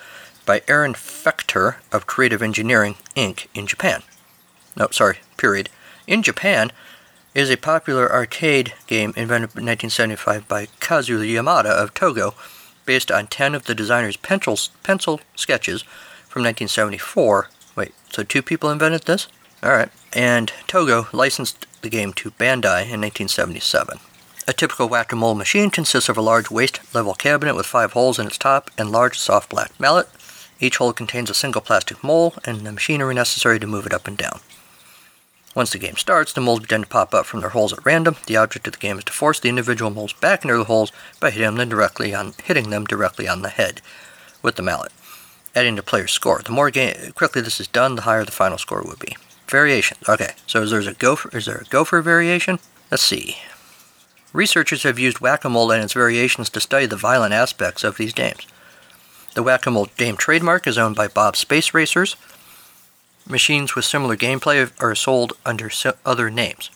by 0.46 0.62
Aaron 0.68 0.94
Fechter 0.94 1.76
of 1.90 2.06
Creative 2.06 2.40
Engineering, 2.40 2.94
Inc. 3.16 3.48
in 3.52 3.66
Japan. 3.66 4.04
No, 4.76 4.86
sorry, 4.92 5.18
period. 5.36 5.70
In 6.06 6.22
Japan 6.22 6.70
is 7.34 7.50
a 7.50 7.56
popular 7.56 8.10
arcade 8.12 8.74
game 8.86 9.12
invented 9.16 9.56
in 9.56 9.66
1975 9.66 10.46
by 10.46 10.68
Kazu 10.78 11.18
Yamada 11.18 11.70
of 11.70 11.94
Togo, 11.94 12.34
based 12.86 13.10
on 13.10 13.26
10 13.26 13.56
of 13.56 13.64
the 13.64 13.74
designer's 13.74 14.16
pencil, 14.16 14.56
pencil 14.84 15.20
sketches 15.34 15.82
from 16.28 16.42
1974. 16.42 17.48
Wait, 17.76 17.94
so 18.10 18.22
two 18.22 18.42
people 18.42 18.70
invented 18.70 19.02
this? 19.02 19.28
Alright. 19.62 19.90
And 20.12 20.52
Togo 20.66 21.08
licensed 21.12 21.66
the 21.82 21.90
game 21.90 22.12
to 22.14 22.30
Bandai 22.32 22.84
in 22.84 23.00
1977. 23.00 23.98
A 24.46 24.52
typical 24.52 24.88
whack-a-mole 24.88 25.34
machine 25.34 25.70
consists 25.70 26.08
of 26.08 26.16
a 26.16 26.22
large 26.22 26.50
waist-level 26.50 27.14
cabinet 27.14 27.54
with 27.54 27.66
five 27.66 27.92
holes 27.92 28.18
in 28.18 28.26
its 28.26 28.38
top 28.38 28.70
and 28.78 28.90
large 28.90 29.18
soft 29.18 29.50
black 29.50 29.78
mallet, 29.78 30.08
each 30.60 30.78
hole 30.78 30.92
contains 30.92 31.30
a 31.30 31.34
single 31.34 31.60
plastic 31.60 32.02
mole 32.02 32.34
and 32.44 32.60
the 32.60 32.72
machinery 32.72 33.14
necessary 33.14 33.60
to 33.60 33.66
move 33.66 33.86
it 33.86 33.92
up 33.92 34.08
and 34.08 34.16
down. 34.16 34.40
Once 35.54 35.70
the 35.70 35.78
game 35.78 35.96
starts, 35.96 36.32
the 36.32 36.40
moles 36.40 36.60
begin 36.60 36.82
to 36.82 36.88
pop 36.88 37.14
up 37.14 37.26
from 37.26 37.40
their 37.40 37.50
holes 37.50 37.72
at 37.72 37.84
random. 37.84 38.16
The 38.26 38.36
object 38.36 38.66
of 38.66 38.74
the 38.74 38.78
game 38.78 38.98
is 38.98 39.04
to 39.04 39.12
force 39.12 39.40
the 39.40 39.48
individual 39.48 39.90
moles 39.90 40.12
back 40.12 40.44
into 40.44 40.56
the 40.56 40.64
holes 40.64 40.92
by 41.20 41.30
hitting 41.30 41.56
them 41.56 41.68
directly 41.68 42.14
on 42.14 42.34
hitting 42.44 42.70
them 42.70 42.84
directly 42.84 43.28
on 43.28 43.42
the 43.42 43.48
head 43.48 43.80
with 44.42 44.56
the 44.56 44.62
mallet, 44.62 44.92
adding 45.54 45.76
the 45.76 45.82
player's 45.82 46.12
score. 46.12 46.40
The 46.42 46.52
more 46.52 46.70
quickly 46.70 47.42
this 47.42 47.60
is 47.60 47.68
done, 47.68 47.96
the 47.96 48.02
higher 48.02 48.24
the 48.24 48.32
final 48.32 48.58
score 48.58 48.82
would 48.82 48.98
be. 48.98 49.16
variations. 49.48 50.08
Okay, 50.08 50.32
so 50.46 50.64
there's 50.64 50.86
a 50.86 50.94
gopher. 50.94 51.36
Is 51.36 51.46
there 51.46 51.58
a 51.58 51.64
gopher 51.64 52.02
variation? 52.02 52.58
Let's 52.90 53.02
see. 53.02 53.38
Researchers 54.32 54.82
have 54.82 54.98
used 54.98 55.20
whack-a-mole 55.20 55.70
and 55.72 55.82
its 55.82 55.94
variations 55.94 56.50
to 56.50 56.60
study 56.60 56.86
the 56.86 56.96
violent 56.96 57.32
aspects 57.32 57.82
of 57.82 57.96
these 57.96 58.12
games. 58.12 58.46
The 59.34 59.42
whack-a-mole 59.42 59.88
game 59.96 60.16
trademark 60.16 60.66
is 60.66 60.78
owned 60.78 60.96
by 60.96 61.08
Bob 61.08 61.36
Space 61.36 61.72
Racers. 61.72 62.16
Machines 63.26 63.74
with 63.74 63.84
similar 63.84 64.16
gameplay 64.16 64.70
are 64.80 64.94
sold 64.94 65.32
under 65.44 65.70
other 66.04 66.30
names. 66.30 66.70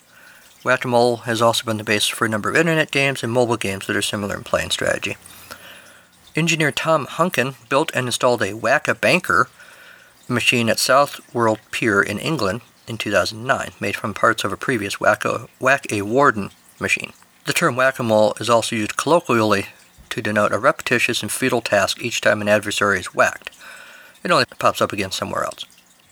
Whack-a-mole 0.65 1.19
has 1.19 1.43
also 1.43 1.65
been 1.65 1.79
the 1.79 1.85
basis 1.85 2.09
for 2.09 2.25
a 2.25 2.29
number 2.29 2.49
of 2.49 2.57
internet 2.57 2.91
games 2.91 3.23
and 3.23 3.33
mobile 3.33 3.57
games 3.57 3.87
that 3.87 3.97
are 3.97 4.03
similar 4.03 4.37
in 4.37 4.45
play 4.45 4.63
and 4.63 4.73
strategy. 4.73 5.17
Engineer 6.35 6.73
Tom 6.73 7.07
Hunkin 7.07 7.57
built 7.69 7.91
and 7.95 8.07
installed 8.07 8.43
a 8.43 8.55
Whack-a-Banker 8.55 9.49
machine 10.29 10.71
at 10.71 10.79
South 10.79 11.21
World 11.35 11.59
Pier 11.71 12.01
in 12.01 12.19
England 12.19 12.63
in 12.89 12.97
2009, 12.97 13.73
made 13.81 13.97
from 13.97 14.15
parts 14.15 14.43
of 14.43 14.53
a 14.53 14.57
previous 14.57 14.99
Whack-A-Warden 14.99 16.51
machine. 16.81 17.13
The 17.45 17.53
term 17.53 17.77
whack-a-mole 17.77 18.35
is 18.41 18.49
also 18.49 18.77
used 18.77 18.97
colloquially 18.97 19.67
to 20.09 20.23
denote 20.23 20.53
a 20.53 20.59
repetitious 20.59 21.23
and 21.23 21.31
futile 21.31 21.61
task 21.61 22.03
each 22.03 22.21
time 22.21 22.41
an 22.41 22.49
adversary 22.49 22.99
is 23.01 23.15
whacked. 23.15 23.51
It 24.25 24.31
only 24.31 24.45
pops 24.59 24.81
up 24.81 24.93
again 24.93 25.11
somewhere 25.11 25.45
else. 25.45 25.67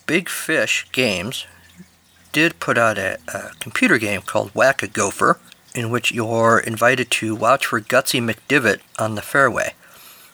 Big 0.07 0.29
Fish 0.29 0.87
Games 0.93 1.47
did 2.33 2.61
put 2.61 2.77
out 2.77 2.99
a, 2.99 3.19
a 3.29 3.53
computer 3.61 3.97
game 3.97 4.23
called 4.23 4.51
Whack-A-Gopher, 4.55 5.39
in 5.75 5.91
which 5.91 6.13
you're 6.13 6.59
invited 6.59 7.11
to 7.13 7.35
watch 7.35 7.67
for 7.67 7.81
Gutsy 7.81 8.21
McDivitt 8.21 8.81
on 8.99 9.15
the 9.15 9.23
fairway. 9.23 9.75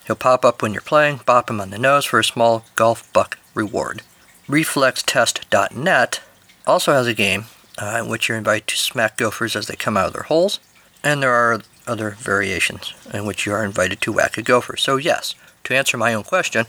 He'll 0.07 0.17
pop 0.17 0.45
up 0.45 0.63
when 0.63 0.73
you're 0.73 0.83
playing, 0.83 1.21
bop 1.27 1.51
him 1.51 1.61
on 1.61 1.71
the 1.71 1.79
nose 1.79 2.05
for 2.05 2.21
a 2.21 2.25
small 2.25 2.65
golf 2.77 3.13
buck 3.13 3.39
reward. 3.55 4.03
ReflexTest.net 4.49 6.21
also 6.67 6.93
has 6.93 7.07
a 7.07 7.15
game 7.15 7.47
uh, 7.79 8.01
in 8.03 8.09
which 8.09 8.29
you're 8.29 8.39
invited 8.39 8.69
to 8.69 8.77
smack 8.77 9.17
gophers 9.17 9.57
as 9.57 9.67
they 9.67 9.77
come 9.77 9.97
out 9.97 10.07
of 10.07 10.13
their 10.13 10.23
holes, 10.23 10.61
and 11.03 11.23
there 11.23 11.33
are 11.33 11.61
other 11.87 12.11
variations 12.11 12.95
in 13.13 13.27
which 13.27 13.47
you 13.47 13.53
are 13.53 13.65
invited 13.65 14.01
to 14.01 14.13
whack 14.13 14.39
a 14.39 14.43
gopher. 14.43 14.77
So, 14.77 14.97
yes, 14.97 15.35
to 15.65 15.75
answer 15.75 15.97
my 15.97 16.15
own 16.15 16.25
question, 16.25 16.67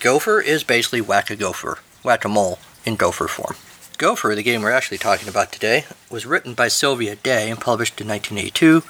gopher 0.00 0.40
is 0.40 0.64
basically 0.64 1.02
whack 1.02 1.30
a 1.30 1.36
gopher, 1.36 1.78
whack 2.02 2.24
a 2.24 2.28
mole 2.28 2.58
in 2.84 2.96
gopher 2.96 3.28
form. 3.28 3.56
Gopher, 3.98 4.34
the 4.34 4.42
game 4.42 4.62
we're 4.62 4.70
actually 4.70 4.98
talking 4.98 5.28
about 5.28 5.52
today, 5.52 5.84
was 6.10 6.26
written 6.26 6.54
by 6.54 6.68
Sylvia 6.68 7.16
Day 7.16 7.50
and 7.50 7.60
published 7.60 8.00
in 8.00 8.08
1982. 8.08 8.82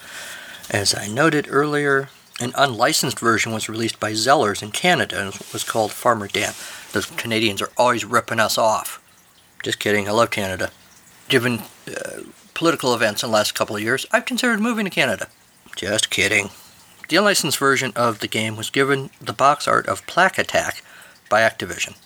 As 0.69 0.95
I 0.97 1.07
noted 1.07 1.47
earlier, 1.49 2.09
an 2.41 2.53
unlicensed 2.55 3.19
version 3.19 3.53
was 3.53 3.69
released 3.69 3.99
by 3.99 4.13
Zellers 4.13 4.63
in 4.63 4.71
Canada 4.71 5.21
and 5.21 5.39
was 5.53 5.65
called 5.65 5.93
Farmer 5.93 6.29
Dan. 6.29 6.53
The 6.93 7.09
Canadians 7.17 7.63
are 7.63 7.71
always 7.77 8.05
ripping 8.05 8.41
us 8.41 8.59
off. 8.59 9.03
Just 9.63 9.79
kidding, 9.79 10.09
I 10.09 10.13
love 10.13 10.31
Canada. 10.31 10.71
Given 11.29 11.61
uh, 11.89 12.21
political 12.55 12.95
events 12.95 13.23
in 13.23 13.31
the 13.31 13.35
last 13.35 13.55
couple 13.55 13.77
of 13.77 13.83
years, 13.83 14.07
I've 14.13 14.27
considered 14.27 14.61
moving 14.61 14.85
to 14.85 14.91
Canada. 14.91 15.29
Just 15.75 16.11
kidding. 16.11 16.51
The 17.09 17.17
unlicensed 17.17 17.59
version 17.59 17.93
of 17.97 18.19
the 18.19 18.29
game 18.29 18.57
was 18.57 18.71
given 18.71 19.11
the 19.21 19.33
box 19.33 19.67
art 19.67 19.87
of 19.87 20.07
Plaque 20.07 20.39
Attack 20.39 20.83
by 21.29 21.41
Activision. 21.41 21.97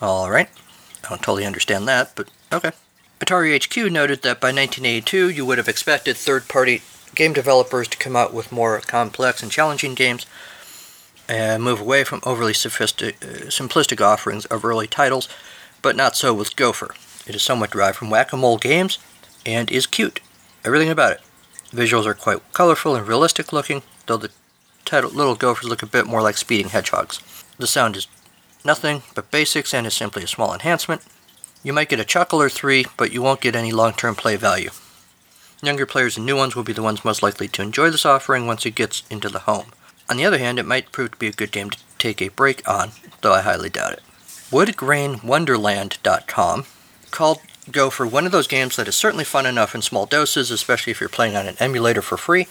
Alright, 0.00 0.48
I 1.04 1.08
don't 1.08 1.22
totally 1.22 1.46
understand 1.46 1.88
that, 1.88 2.12
but 2.14 2.30
okay. 2.52 2.72
Atari 3.20 3.62
HQ 3.62 3.92
noted 3.92 4.22
that 4.22 4.40
by 4.40 4.48
1982 4.48 5.30
you 5.30 5.44
would 5.44 5.58
have 5.58 5.68
expected 5.68 6.16
third 6.16 6.48
party 6.48 6.82
game 7.20 7.32
developers 7.34 7.86
to 7.86 7.98
come 7.98 8.16
out 8.16 8.32
with 8.32 8.50
more 8.50 8.80
complex 8.80 9.42
and 9.42 9.52
challenging 9.52 9.94
games 9.94 10.24
and 11.28 11.62
move 11.62 11.78
away 11.78 12.02
from 12.02 12.18
overly 12.24 12.52
uh, 12.52 13.12
simplistic 13.52 14.00
offerings 14.00 14.46
of 14.46 14.64
early 14.64 14.86
titles, 14.86 15.28
but 15.82 15.94
not 15.94 16.16
so 16.16 16.32
with 16.32 16.56
Gopher. 16.56 16.94
It 17.26 17.34
is 17.34 17.42
somewhat 17.42 17.72
derived 17.72 17.98
from 17.98 18.08
whack 18.08 18.32
a 18.32 18.38
mole 18.38 18.56
games 18.56 18.98
and 19.44 19.70
is 19.70 19.86
cute. 19.86 20.20
Everything 20.64 20.88
about 20.88 21.12
it. 21.12 21.20
Visuals 21.72 22.06
are 22.06 22.14
quite 22.14 22.40
colorful 22.54 22.96
and 22.96 23.06
realistic 23.06 23.52
looking, 23.52 23.82
though 24.06 24.16
the 24.16 24.30
title, 24.86 25.10
little 25.10 25.34
gophers 25.34 25.68
look 25.68 25.82
a 25.82 25.86
bit 25.86 26.06
more 26.06 26.22
like 26.22 26.38
speeding 26.38 26.70
hedgehogs. 26.70 27.20
The 27.58 27.66
sound 27.66 27.98
is 27.98 28.06
nothing 28.64 29.02
but 29.14 29.30
basics 29.30 29.74
and 29.74 29.86
is 29.86 29.92
simply 29.92 30.22
a 30.22 30.26
small 30.26 30.54
enhancement. 30.54 31.02
You 31.62 31.74
might 31.74 31.90
get 31.90 32.00
a 32.00 32.04
chuckle 32.06 32.40
or 32.40 32.48
three, 32.48 32.86
but 32.96 33.12
you 33.12 33.20
won't 33.20 33.42
get 33.42 33.54
any 33.54 33.72
long 33.72 33.92
term 33.92 34.14
play 34.14 34.36
value. 34.36 34.70
Younger 35.62 35.84
players 35.84 36.16
and 36.16 36.24
new 36.24 36.36
ones 36.36 36.56
will 36.56 36.62
be 36.62 36.72
the 36.72 36.82
ones 36.82 37.04
most 37.04 37.22
likely 37.22 37.46
to 37.48 37.60
enjoy 37.60 37.90
this 37.90 38.06
offering 38.06 38.46
once 38.46 38.64
it 38.64 38.74
gets 38.74 39.02
into 39.10 39.28
the 39.28 39.40
home. 39.40 39.72
On 40.08 40.16
the 40.16 40.24
other 40.24 40.38
hand, 40.38 40.58
it 40.58 40.64
might 40.64 40.90
prove 40.90 41.10
to 41.12 41.18
be 41.18 41.28
a 41.28 41.32
good 41.32 41.52
game 41.52 41.68
to 41.70 41.78
take 41.98 42.22
a 42.22 42.28
break 42.28 42.66
on, 42.68 42.92
though 43.20 43.34
I 43.34 43.42
highly 43.42 43.68
doubt 43.68 43.92
it. 43.92 44.00
WoodGrainWonderland.com 44.50 46.64
called 47.10 47.40
Gopher 47.70 48.06
one 48.06 48.24
of 48.26 48.32
those 48.32 48.46
games 48.46 48.76
that 48.76 48.88
is 48.88 48.96
certainly 48.96 49.24
fun 49.24 49.44
enough 49.44 49.74
in 49.74 49.82
small 49.82 50.06
doses, 50.06 50.50
especially 50.50 50.92
if 50.92 51.00
you're 51.00 51.10
playing 51.10 51.36
on 51.36 51.46
an 51.46 51.56
emulator 51.60 52.02
for 52.02 52.16
free. 52.16 52.46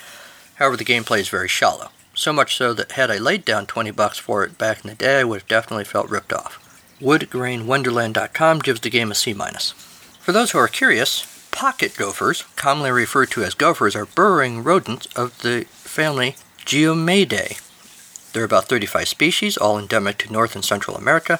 However, 0.56 0.78
the 0.78 0.86
gameplay 0.86 1.20
is 1.20 1.30
very 1.30 1.48
shallow. 1.48 1.90
So 2.14 2.32
much 2.32 2.56
so 2.56 2.74
that 2.74 2.92
had 2.94 3.10
I 3.10 3.18
laid 3.18 3.44
down 3.44 3.66
20 3.66 3.90
bucks 3.92 4.20
for 4.20 4.44
it 4.44 4.58
back 4.58 4.84
in 4.84 4.90
the 4.90 4.96
day, 4.96 5.20
I 5.20 5.24
would 5.24 5.42
have 5.42 5.48
definitely 5.48 5.86
felt 5.86 6.10
ripped 6.10 6.32
off. 6.32 6.66
WoodGrainWonderland.com 7.02 8.60
gives 8.60 8.82
the 8.82 8.90
game 8.90 9.12
a 9.12 9.16
C 9.16 9.34
minus. 9.34 9.72
For 10.20 10.32
those 10.32 10.52
who 10.52 10.60
are 10.60 10.68
curious, 10.68 11.39
Pocket 11.52 11.96
gophers, 11.98 12.44
commonly 12.56 12.92
referred 12.92 13.32
to 13.32 13.44
as 13.44 13.54
gophers, 13.54 13.96
are 13.96 14.06
burrowing 14.06 14.64
rodents 14.64 15.08
of 15.16 15.42
the 15.42 15.66
family 15.70 16.36
Geomyidae. 16.66 17.60
There 18.34 18.44
are 18.44 18.46
about 18.46 18.66
35 18.66 19.08
species, 19.08 19.58
all 19.58 19.80
endemic 19.80 20.18
to 20.20 20.32
North 20.32 20.56
and 20.56 20.64
Central 20.64 20.96
America, 20.96 21.40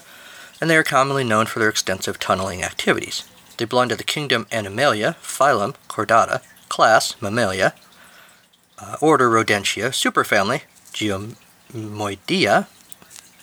and 0.60 0.70
they 0.70 0.76
are 0.76 0.84
commonly 0.84 1.24
known 1.24 1.46
for 1.46 1.60
their 1.60 1.70
extensive 1.70 2.20
tunneling 2.20 2.64
activities. 2.64 3.24
They 3.58 3.66
belong 3.66 3.90
to 3.90 3.96
the 3.96 4.04
kingdom 4.04 4.48
Animalia, 4.52 5.16
phylum 5.22 5.76
Chordata, 5.88 6.42
class 6.68 7.16
Mammalia, 7.22 7.74
uh, 8.80 8.96
order 9.02 9.30
Rodentia, 9.30 9.90
superfamily 9.90 10.62
Geomyidae, 10.94 12.68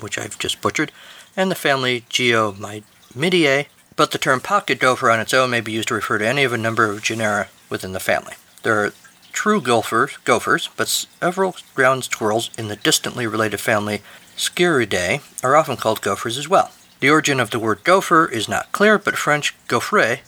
which 0.01 0.19
I've 0.19 0.39
just 0.39 0.61
butchered, 0.61 0.93
and 1.37 1.51
the 1.51 1.55
family 1.55 2.03
Geomyidae, 2.11 3.67
but 3.97 4.11
the 4.11 4.19
term 4.19 4.41
pocket 4.41 4.79
gopher 4.79 5.11
on 5.11 5.21
its 5.21 5.35
own 5.35 5.51
may 5.51 5.61
be 5.61 5.73
used 5.73 5.89
to 5.89 5.95
refer 5.95 6.19
to 6.19 6.29
any 6.29 6.45
of 6.45 6.53
a 6.53 6.59
number 6.59 6.85
of 6.85 7.03
genera 7.03 7.49
within 7.69 7.93
the 7.93 8.01
family. 8.01 8.35
There 8.63 8.85
are 8.85 8.93
true 9.33 9.61
gophers, 9.61 10.17
gophers, 10.25 10.69
but 10.77 10.89
several 10.89 11.57
ground 11.75 12.05
squirrels 12.05 12.51
in 12.57 12.69
the 12.69 12.77
distantly 12.77 13.27
related 13.27 13.61
family 13.61 14.03
Sciuridae 14.37 15.23
are 15.43 15.57
often 15.57 15.77
called 15.77 16.03
gophers 16.03 16.37
as 16.37 16.49
well. 16.49 16.71
The 17.01 17.11
origin 17.11 17.41
of 17.41 17.51
the 17.51 17.59
word 17.59 17.85
gopher 17.85 18.27
is 18.27 18.49
not 18.49 18.73
clear, 18.73 18.99
but 18.99 19.17
French 19.17 19.55
gaufre, 19.67 20.21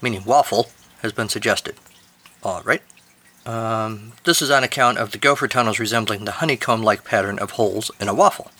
meaning 0.00 0.24
waffle, 0.24 0.70
has 1.02 1.12
been 1.12 1.28
suggested. 1.28 1.76
All 2.42 2.62
right. 2.62 2.82
Um, 3.46 4.12
this 4.24 4.42
is 4.42 4.50
on 4.50 4.62
account 4.62 4.98
of 4.98 5.10
the 5.10 5.18
gopher 5.18 5.48
tunnels 5.48 5.78
resembling 5.78 6.24
the 6.24 6.32
honeycomb 6.32 6.82
like 6.82 7.04
pattern 7.04 7.38
of 7.38 7.52
holes 7.52 7.90
in 8.00 8.08
a 8.08 8.14
waffle. 8.14 8.50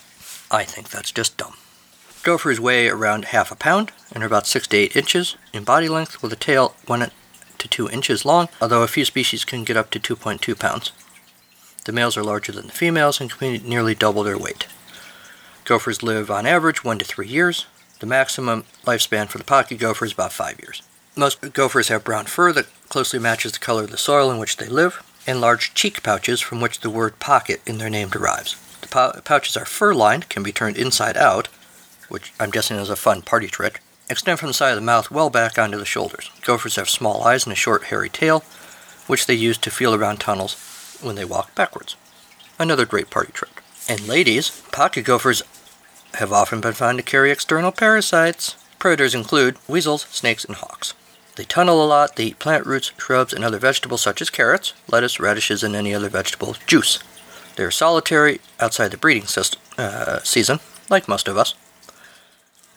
I 0.50 0.64
think 0.64 0.90
that's 0.90 1.12
just 1.12 1.36
dumb. 1.36 1.54
Gophers 2.22 2.60
weigh 2.60 2.88
around 2.88 3.26
half 3.26 3.50
a 3.50 3.56
pound 3.56 3.92
and 4.12 4.22
are 4.22 4.26
about 4.26 4.46
6 4.46 4.66
to 4.68 4.76
8 4.76 4.96
inches 4.96 5.36
in 5.52 5.64
body 5.64 5.88
length, 5.88 6.22
with 6.22 6.32
a 6.32 6.36
tail 6.36 6.74
1 6.86 7.10
to 7.58 7.68
2 7.68 7.88
inches 7.88 8.24
long, 8.24 8.48
although 8.60 8.82
a 8.82 8.88
few 8.88 9.04
species 9.04 9.44
can 9.44 9.64
get 9.64 9.76
up 9.76 9.90
to 9.90 10.00
2.2 10.00 10.58
pounds. 10.58 10.92
The 11.84 11.92
males 11.92 12.16
are 12.16 12.24
larger 12.24 12.52
than 12.52 12.66
the 12.66 12.72
females 12.72 13.20
and 13.20 13.30
can 13.30 13.62
nearly 13.66 13.94
double 13.94 14.22
their 14.22 14.38
weight. 14.38 14.66
Gophers 15.64 16.02
live 16.02 16.30
on 16.30 16.46
average 16.46 16.84
1 16.84 16.98
to 16.98 17.04
3 17.04 17.26
years. 17.26 17.66
The 18.00 18.06
maximum 18.06 18.64
lifespan 18.84 19.28
for 19.28 19.38
the 19.38 19.44
pocket 19.44 19.78
gopher 19.78 20.04
is 20.04 20.12
about 20.12 20.32
5 20.32 20.60
years. 20.60 20.82
Most 21.16 21.52
gophers 21.52 21.88
have 21.88 22.04
brown 22.04 22.26
fur 22.26 22.52
that 22.52 22.68
closely 22.88 23.18
matches 23.18 23.52
the 23.52 23.58
color 23.58 23.84
of 23.84 23.90
the 23.90 23.96
soil 23.96 24.30
in 24.30 24.38
which 24.38 24.56
they 24.56 24.68
live, 24.68 25.02
and 25.26 25.40
large 25.40 25.74
cheek 25.74 26.02
pouches 26.02 26.40
from 26.40 26.60
which 26.60 26.80
the 26.80 26.90
word 26.90 27.18
pocket 27.18 27.60
in 27.66 27.78
their 27.78 27.90
name 27.90 28.08
derives. 28.08 28.56
The 28.80 28.88
pou- 28.88 29.20
pouches 29.22 29.56
are 29.56 29.64
fur 29.64 29.94
lined, 29.94 30.28
can 30.28 30.42
be 30.42 30.52
turned 30.52 30.76
inside 30.76 31.16
out, 31.16 31.48
which 32.08 32.32
I'm 32.40 32.50
guessing 32.50 32.76
is 32.76 32.90
a 32.90 32.96
fun 32.96 33.22
party 33.22 33.46
trick, 33.46 33.80
extend 34.10 34.38
from 34.38 34.48
the 34.48 34.54
side 34.54 34.70
of 34.70 34.76
the 34.76 34.82
mouth 34.82 35.10
well 35.10 35.30
back 35.30 35.58
onto 35.58 35.78
the 35.78 35.84
shoulders. 35.84 36.30
Gophers 36.42 36.76
have 36.76 36.88
small 36.88 37.22
eyes 37.24 37.44
and 37.44 37.52
a 37.52 37.56
short, 37.56 37.84
hairy 37.84 38.08
tail, 38.08 38.40
which 39.06 39.26
they 39.26 39.34
use 39.34 39.58
to 39.58 39.70
feel 39.70 39.94
around 39.94 40.18
tunnels 40.18 40.98
when 41.02 41.14
they 41.16 41.24
walk 41.24 41.54
backwards. 41.54 41.96
Another 42.58 42.86
great 42.86 43.10
party 43.10 43.32
trick. 43.32 43.62
And 43.88 44.06
ladies, 44.06 44.62
pocket 44.72 45.04
gophers 45.04 45.42
have 46.14 46.32
often 46.32 46.60
been 46.60 46.72
found 46.72 46.98
to 46.98 47.04
carry 47.04 47.30
external 47.30 47.72
parasites. 47.72 48.56
Predators 48.78 49.14
include 49.14 49.56
weasels, 49.68 50.02
snakes, 50.10 50.44
and 50.44 50.56
hawks. 50.56 50.94
They 51.36 51.44
tunnel 51.44 51.84
a 51.84 51.86
lot, 51.86 52.16
they 52.16 52.26
eat 52.26 52.38
plant 52.38 52.66
roots, 52.66 52.92
shrubs, 52.98 53.32
and 53.32 53.44
other 53.44 53.58
vegetables 53.58 54.02
such 54.02 54.20
as 54.20 54.28
carrots, 54.28 54.72
lettuce, 54.88 55.20
radishes, 55.20 55.62
and 55.62 55.76
any 55.76 55.94
other 55.94 56.08
vegetable 56.08 56.56
juice. 56.66 56.98
They 57.54 57.64
are 57.64 57.70
solitary 57.70 58.40
outside 58.58 58.88
the 58.88 58.96
breeding 58.96 59.26
system, 59.26 59.60
uh, 59.76 60.20
season, 60.20 60.58
like 60.90 61.06
most 61.06 61.28
of 61.28 61.36
us 61.36 61.54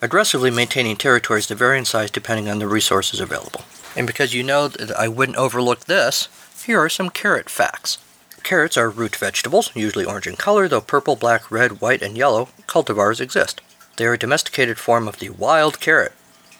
aggressively 0.01 0.50
maintaining 0.50 0.98
territories 0.98 1.48
to 1.48 1.55
vary 1.55 1.77
in 1.77 1.86
size 1.86 2.10
depending 2.10 2.50
on 2.50 2.60
the 2.60 2.67
resources 2.67 3.20
available. 3.20 3.62
And 3.96 4.08
because 4.08 4.34
you 4.34 4.43
know 4.43 4.67
that 4.67 4.91
I 4.91 5.08
wouldn't 5.08 5.38
overlook 5.38 5.81
this, 5.81 6.27
here 6.65 6.79
are 6.79 6.89
some 6.89 7.10
carrot 7.10 7.50
facts. 7.50 7.98
Carrots 8.43 8.77
are 8.77 8.89
root 8.89 9.15
vegetables, 9.15 9.70
usually 9.75 10.05
orange 10.05 10.25
in 10.25 10.36
color, 10.36 10.67
though 10.67 10.81
purple, 10.81 11.15
black, 11.15 11.51
red, 11.51 11.79
white, 11.81 12.01
and 12.01 12.17
yellow 12.17 12.50
cultivars 12.67 13.22
exist. 13.22 13.62
They 13.98 14.05
are 14.05 14.13
a 14.13 14.17
domesticated 14.17 14.79
form 14.79 15.08
of 15.08 15.20
the 15.20 15.29
wild 15.29 15.79
carrot, 15.79 16.13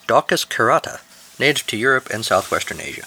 Daucus 0.08 0.48
carota, 0.48 1.00
native 1.40 1.66
to 1.68 1.78
Europe 1.78 2.10
and 2.12 2.24
southwestern 2.24 2.80
Asia. 2.80 3.06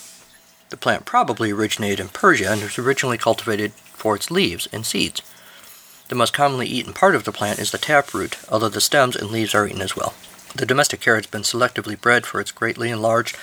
The 0.71 0.77
plant 0.77 1.05
probably 1.05 1.53
originated 1.53 2.01
in 2.01 2.09
Persia 2.09 2.51
and 2.51 2.63
was 2.63 2.79
originally 2.79 3.19
cultivated 3.19 3.73
for 3.75 4.17
its 4.17 4.31
leaves 4.31 4.67
and 4.73 4.85
seeds. 4.85 5.23
The 6.09 6.15
most 6.15 6.35
commonly 6.35 6.67
eaten 6.67 6.93
part 6.93 7.15
of 7.15 7.25
the 7.25 7.33
plant 7.33 7.59
is 7.59 7.71
the 7.71 7.79
taproot, 7.79 8.37
although 8.51 8.69
the 8.69 8.81
stems 8.81 9.17
and 9.17 9.31
leaves 9.31 9.55
are 9.55 9.67
eaten 9.67 9.81
as 9.81 9.97
well. 9.97 10.15
The 10.55 10.67
domestic 10.67 11.01
carrot 11.01 11.25
has 11.25 11.31
been 11.31 11.43
selectively 11.43 12.01
bred 12.01 12.27
for 12.27 12.41
its 12.41 12.53
greatly 12.53 12.91
enlarged, 12.91 13.37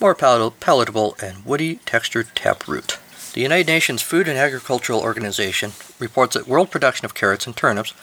more 0.00 0.14
palatable, 0.14 1.16
and 1.22 1.44
woody 1.44 1.76
textured 1.86 2.34
taproot. 2.34 2.98
The 3.32 3.40
United 3.40 3.66
Nations 3.66 4.02
Food 4.02 4.26
and 4.26 4.36
Agricultural 4.36 5.00
Organization 5.00 5.72
reports 5.98 6.34
that 6.34 6.48
world 6.48 6.70
production 6.70 7.04
of 7.04 7.14
carrots 7.14 7.46
and 7.46 7.56
turnips, 7.56 7.94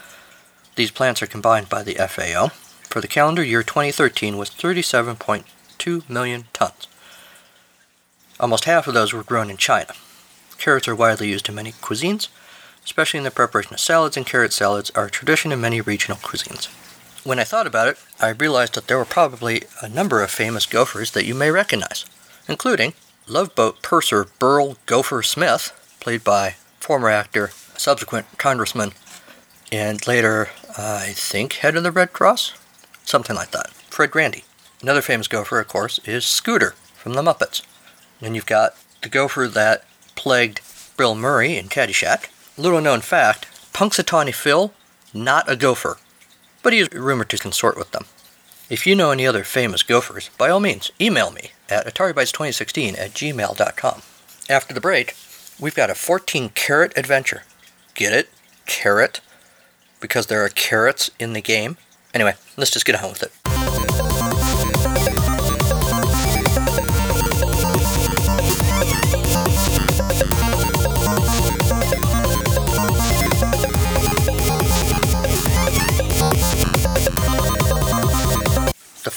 these 0.75 0.91
plants 0.91 1.21
are 1.21 1.27
combined 1.27 1.69
by 1.69 1.83
the 1.83 1.95
FAO, 1.95 2.49
for 2.89 3.01
the 3.01 3.07
calendar 3.07 3.43
year 3.43 3.63
2013 3.63 4.37
was 4.37 4.49
37.2 4.49 6.09
million 6.09 6.45
tons. 6.53 6.87
Almost 8.39 8.65
half 8.65 8.87
of 8.87 8.93
those 8.93 9.13
were 9.13 9.23
grown 9.23 9.49
in 9.49 9.57
China. 9.57 9.93
Carrots 10.57 10.87
are 10.87 10.95
widely 10.95 11.29
used 11.29 11.47
in 11.49 11.55
many 11.55 11.71
cuisines, 11.71 12.27
especially 12.85 13.17
in 13.17 13.23
the 13.23 13.31
preparation 13.31 13.73
of 13.73 13.79
salads, 13.79 14.15
and 14.15 14.25
carrot 14.25 14.53
salads 14.53 14.91
are 14.91 15.05
a 15.05 15.11
tradition 15.11 15.51
in 15.51 15.59
many 15.59 15.81
regional 15.81 16.17
cuisines. 16.17 16.67
When 17.25 17.39
I 17.39 17.43
thought 17.43 17.67
about 17.67 17.87
it, 17.87 17.97
I 18.21 18.29
realized 18.29 18.75
that 18.75 18.87
there 18.87 18.97
were 18.97 19.05
probably 19.05 19.63
a 19.81 19.89
number 19.89 20.21
of 20.21 20.31
famous 20.31 20.65
gophers 20.65 21.11
that 21.11 21.25
you 21.25 21.33
may 21.33 21.51
recognize, 21.51 22.05
including 22.47 22.93
Love 23.27 23.55
Boat 23.55 23.81
purser 23.81 24.27
Burl 24.39 24.77
Gopher 24.85 25.23
Smith, 25.23 25.97
played 25.99 26.23
by 26.23 26.55
former 26.79 27.09
actor, 27.09 27.49
subsequent 27.75 28.27
congressman, 28.37 28.91
and 29.71 30.05
later, 30.05 30.49
I 30.77 31.13
think, 31.15 31.53
head 31.53 31.75
of 31.75 31.83
the 31.83 31.91
Red 31.91 32.13
Cross? 32.13 32.53
Something 33.03 33.35
like 33.35 33.51
that. 33.51 33.71
Fred 33.89 34.11
Grandy. 34.11 34.43
Another 34.81 35.01
famous 35.01 35.27
gopher, 35.27 35.59
of 35.59 35.67
course, 35.67 35.99
is 36.05 36.25
Scooter 36.25 36.75
from 36.93 37.13
The 37.13 37.23
Muppets. 37.23 37.63
And 38.21 38.35
you've 38.35 38.45
got 38.45 38.75
the 39.01 39.09
gopher 39.09 39.47
that 39.47 39.85
plagued 40.15 40.61
Bill 40.95 41.15
Murray 41.15 41.57
in 41.57 41.69
Caddyshack. 41.69 42.27
Little 42.57 42.79
known 42.79 43.01
fact 43.01 43.47
Punxsutawney 43.73 44.33
Phil, 44.33 44.73
not 45.13 45.51
a 45.51 45.57
gopher, 45.57 45.97
but 46.63 46.71
he 46.71 46.79
is 46.79 46.91
rumored 46.93 47.29
to 47.29 47.37
consort 47.37 47.77
with 47.77 47.91
them. 47.91 48.05
If 48.69 48.87
you 48.87 48.95
know 48.95 49.11
any 49.11 49.27
other 49.27 49.43
famous 49.43 49.83
gophers, 49.83 50.29
by 50.37 50.49
all 50.49 50.61
means, 50.61 50.89
email 50.99 51.31
me 51.31 51.51
at 51.69 51.85
AtariBytes2016 51.85 52.97
at 52.97 53.11
gmail.com. 53.11 54.01
After 54.49 54.73
the 54.73 54.79
break, 54.79 55.15
we've 55.59 55.75
got 55.75 55.89
a 55.89 55.95
14 55.95 56.49
carat 56.49 56.97
adventure. 56.97 57.43
Get 57.93 58.13
it? 58.13 58.29
Carrot? 58.65 59.19
Because 59.99 60.27
there 60.27 60.43
are 60.45 60.49
carrots 60.49 61.11
in 61.19 61.33
the 61.33 61.41
game? 61.41 61.75
Anyway, 62.13 62.35
let's 62.55 62.71
just 62.71 62.85
get 62.85 63.03
on 63.03 63.09
with 63.09 63.23
it. 63.23 63.44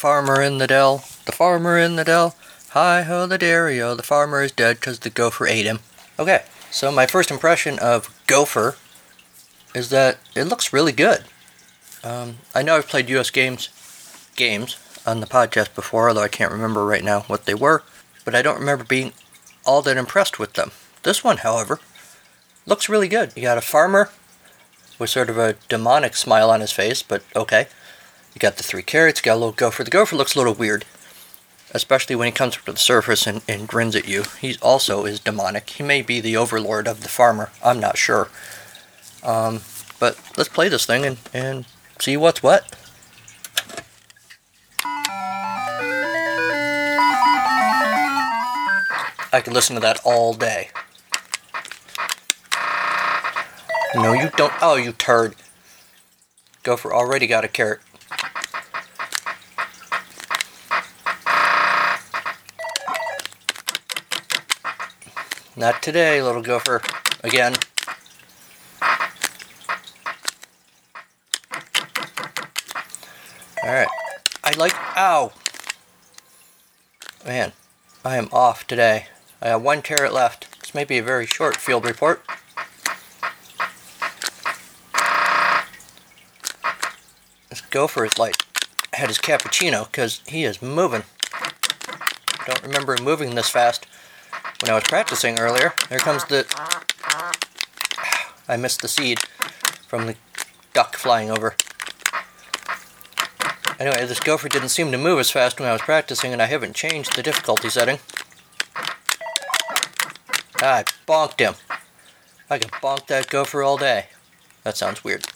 Farmer 0.08 0.40
in 0.40 0.56
the 0.56 0.66
dell, 0.66 1.04
the 1.26 1.32
farmer 1.32 1.78
in 1.78 1.96
the 1.96 2.04
dell, 2.04 2.34
hi 2.70 3.02
ho 3.02 3.26
the 3.26 3.36
dairy-o, 3.36 3.94
the 3.94 4.02
farmer 4.02 4.42
is 4.42 4.50
dead 4.50 4.80
'cause 4.80 5.00
the 5.00 5.10
gopher 5.10 5.46
ate 5.46 5.66
him. 5.66 5.80
Okay, 6.18 6.44
so 6.70 6.90
my 6.90 7.04
first 7.04 7.30
impression 7.30 7.78
of 7.78 8.08
gopher 8.26 8.76
is 9.74 9.90
that 9.90 10.16
it 10.34 10.44
looks 10.44 10.72
really 10.72 10.92
good. 10.92 11.26
Um, 12.02 12.38
I 12.54 12.62
know 12.62 12.78
I've 12.78 12.88
played 12.88 13.10
U.S. 13.10 13.28
games 13.28 13.68
games 14.34 14.76
on 15.04 15.20
the 15.20 15.26
podcast 15.26 15.74
before, 15.74 16.08
although 16.08 16.22
I 16.22 16.28
can't 16.28 16.52
remember 16.52 16.86
right 16.86 17.04
now 17.04 17.20
what 17.26 17.44
they 17.44 17.54
were, 17.54 17.82
but 18.24 18.34
I 18.34 18.40
don't 18.40 18.58
remember 18.58 18.84
being 18.84 19.12
all 19.66 19.82
that 19.82 19.98
impressed 19.98 20.38
with 20.38 20.54
them. 20.54 20.70
This 21.02 21.22
one, 21.22 21.36
however, 21.48 21.80
looks 22.64 22.88
really 22.88 23.08
good. 23.08 23.32
You 23.36 23.42
got 23.42 23.58
a 23.58 23.72
farmer 23.76 24.08
with 24.98 25.10
sort 25.10 25.28
of 25.28 25.36
a 25.36 25.56
demonic 25.68 26.16
smile 26.16 26.48
on 26.48 26.62
his 26.62 26.72
face, 26.72 27.02
but 27.02 27.22
okay. 27.36 27.68
You 28.38 28.40
got 28.40 28.56
the 28.56 28.62
three 28.62 28.84
carrots, 28.84 29.18
you 29.18 29.24
got 29.24 29.34
a 29.34 29.42
little 29.42 29.50
gopher. 29.50 29.82
The 29.82 29.90
gopher 29.90 30.14
looks 30.14 30.36
a 30.36 30.38
little 30.38 30.54
weird, 30.54 30.84
especially 31.72 32.14
when 32.14 32.26
he 32.26 32.30
comes 32.30 32.56
up 32.56 32.66
to 32.66 32.72
the 32.72 32.78
surface 32.78 33.26
and, 33.26 33.42
and 33.48 33.66
grins 33.66 33.96
at 33.96 34.06
you. 34.06 34.22
He 34.40 34.56
also 34.62 35.06
is 35.06 35.18
demonic. 35.18 35.68
He 35.70 35.82
may 35.82 36.02
be 36.02 36.20
the 36.20 36.36
overlord 36.36 36.86
of 36.86 37.00
the 37.00 37.08
farmer. 37.08 37.50
I'm 37.64 37.80
not 37.80 37.98
sure. 37.98 38.28
Um, 39.24 39.62
but 39.98 40.20
let's 40.36 40.48
play 40.48 40.68
this 40.68 40.86
thing 40.86 41.04
and, 41.04 41.18
and 41.34 41.64
see 41.98 42.16
what's 42.16 42.40
what. 42.40 42.76
I 49.32 49.40
could 49.42 49.52
listen 49.52 49.74
to 49.74 49.80
that 49.80 50.00
all 50.04 50.32
day. 50.32 50.70
No, 53.96 54.12
you 54.12 54.30
don't. 54.36 54.52
Oh, 54.62 54.76
you 54.76 54.92
turd. 54.92 55.34
Gopher 56.62 56.94
already 56.94 57.26
got 57.26 57.44
a 57.44 57.48
carrot. 57.48 57.80
Not 65.58 65.82
today, 65.82 66.22
little 66.22 66.40
gopher. 66.40 66.80
Again. 67.24 67.56
Alright. 73.64 73.88
I 74.44 74.52
like. 74.56 74.72
Ow! 74.96 75.32
Man, 77.26 77.50
I 78.04 78.18
am 78.18 78.28
off 78.30 78.68
today. 78.68 79.08
I 79.42 79.48
have 79.48 79.60
one 79.60 79.82
carrot 79.82 80.12
left. 80.12 80.60
This 80.60 80.76
may 80.76 80.84
be 80.84 80.98
a 80.98 81.02
very 81.02 81.26
short 81.26 81.56
field 81.56 81.84
report. 81.84 82.22
This 87.48 87.62
gopher 87.68 88.04
is 88.04 88.16
like 88.16 88.36
had 88.92 89.08
his 89.08 89.18
cappuccino 89.18 89.90
because 89.90 90.20
he 90.28 90.44
is 90.44 90.62
moving. 90.62 91.02
Don't 92.46 92.62
remember 92.62 92.94
him 92.94 93.02
moving 93.02 93.34
this 93.34 93.50
fast 93.50 93.87
when 94.62 94.70
I 94.70 94.74
was 94.74 94.84
practicing 94.84 95.38
earlier. 95.38 95.74
There 95.88 95.98
comes 95.98 96.24
the. 96.24 96.46
I 98.48 98.56
missed 98.56 98.82
the 98.82 98.88
seed 98.88 99.20
from 99.86 100.06
the 100.06 100.16
duck 100.72 100.96
flying 100.96 101.30
over. 101.30 101.54
Anyway, 103.78 104.06
this 104.06 104.20
gopher 104.20 104.48
didn't 104.48 104.70
seem 104.70 104.90
to 104.90 104.98
move 104.98 105.20
as 105.20 105.30
fast 105.30 105.60
when 105.60 105.68
I 105.68 105.72
was 105.72 105.82
practicing, 105.82 106.32
and 106.32 106.42
I 106.42 106.46
haven't 106.46 106.74
changed 106.74 107.14
the 107.14 107.22
difficulty 107.22 107.68
setting. 107.68 107.98
Ah, 110.60 110.78
I 110.78 110.84
bonked 111.06 111.38
him. 111.38 111.54
I 112.50 112.58
could 112.58 112.72
bonk 112.72 113.06
that 113.06 113.28
gopher 113.28 113.62
all 113.62 113.76
day. 113.76 114.06
That 114.64 114.76
sounds 114.76 115.04
weird. 115.04 115.26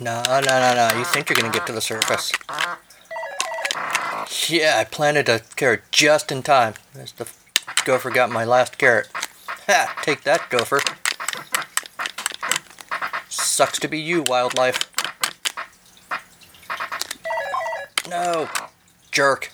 No, 0.00 0.22
no, 0.26 0.40
no, 0.40 0.74
no. 0.74 0.98
You 0.98 1.04
think 1.04 1.28
you're 1.28 1.36
gonna 1.36 1.52
get 1.52 1.66
to 1.66 1.72
the 1.72 1.80
surface. 1.80 2.32
Yeah, 4.48 4.78
I 4.78 4.84
planted 4.84 5.28
a 5.28 5.40
carrot 5.56 5.82
just 5.90 6.32
in 6.32 6.42
time. 6.42 6.74
As 6.94 7.12
the 7.12 7.28
gopher 7.84 8.10
got 8.10 8.30
my 8.30 8.44
last 8.44 8.78
carrot. 8.78 9.08
Ha! 9.66 9.94
Take 10.02 10.22
that, 10.22 10.48
gopher. 10.48 10.80
Sucks 13.28 13.78
to 13.80 13.88
be 13.88 13.98
you, 13.98 14.22
wildlife. 14.22 14.90
No! 18.08 18.48
Jerk. 19.10 19.52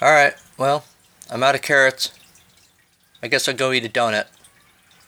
Alright, 0.00 0.34
well, 0.56 0.84
I'm 1.30 1.42
out 1.42 1.54
of 1.54 1.62
carrots. 1.62 2.12
I 3.22 3.28
guess 3.28 3.48
I'll 3.48 3.54
go 3.54 3.72
eat 3.72 3.84
a 3.84 3.88
donut. 3.88 4.26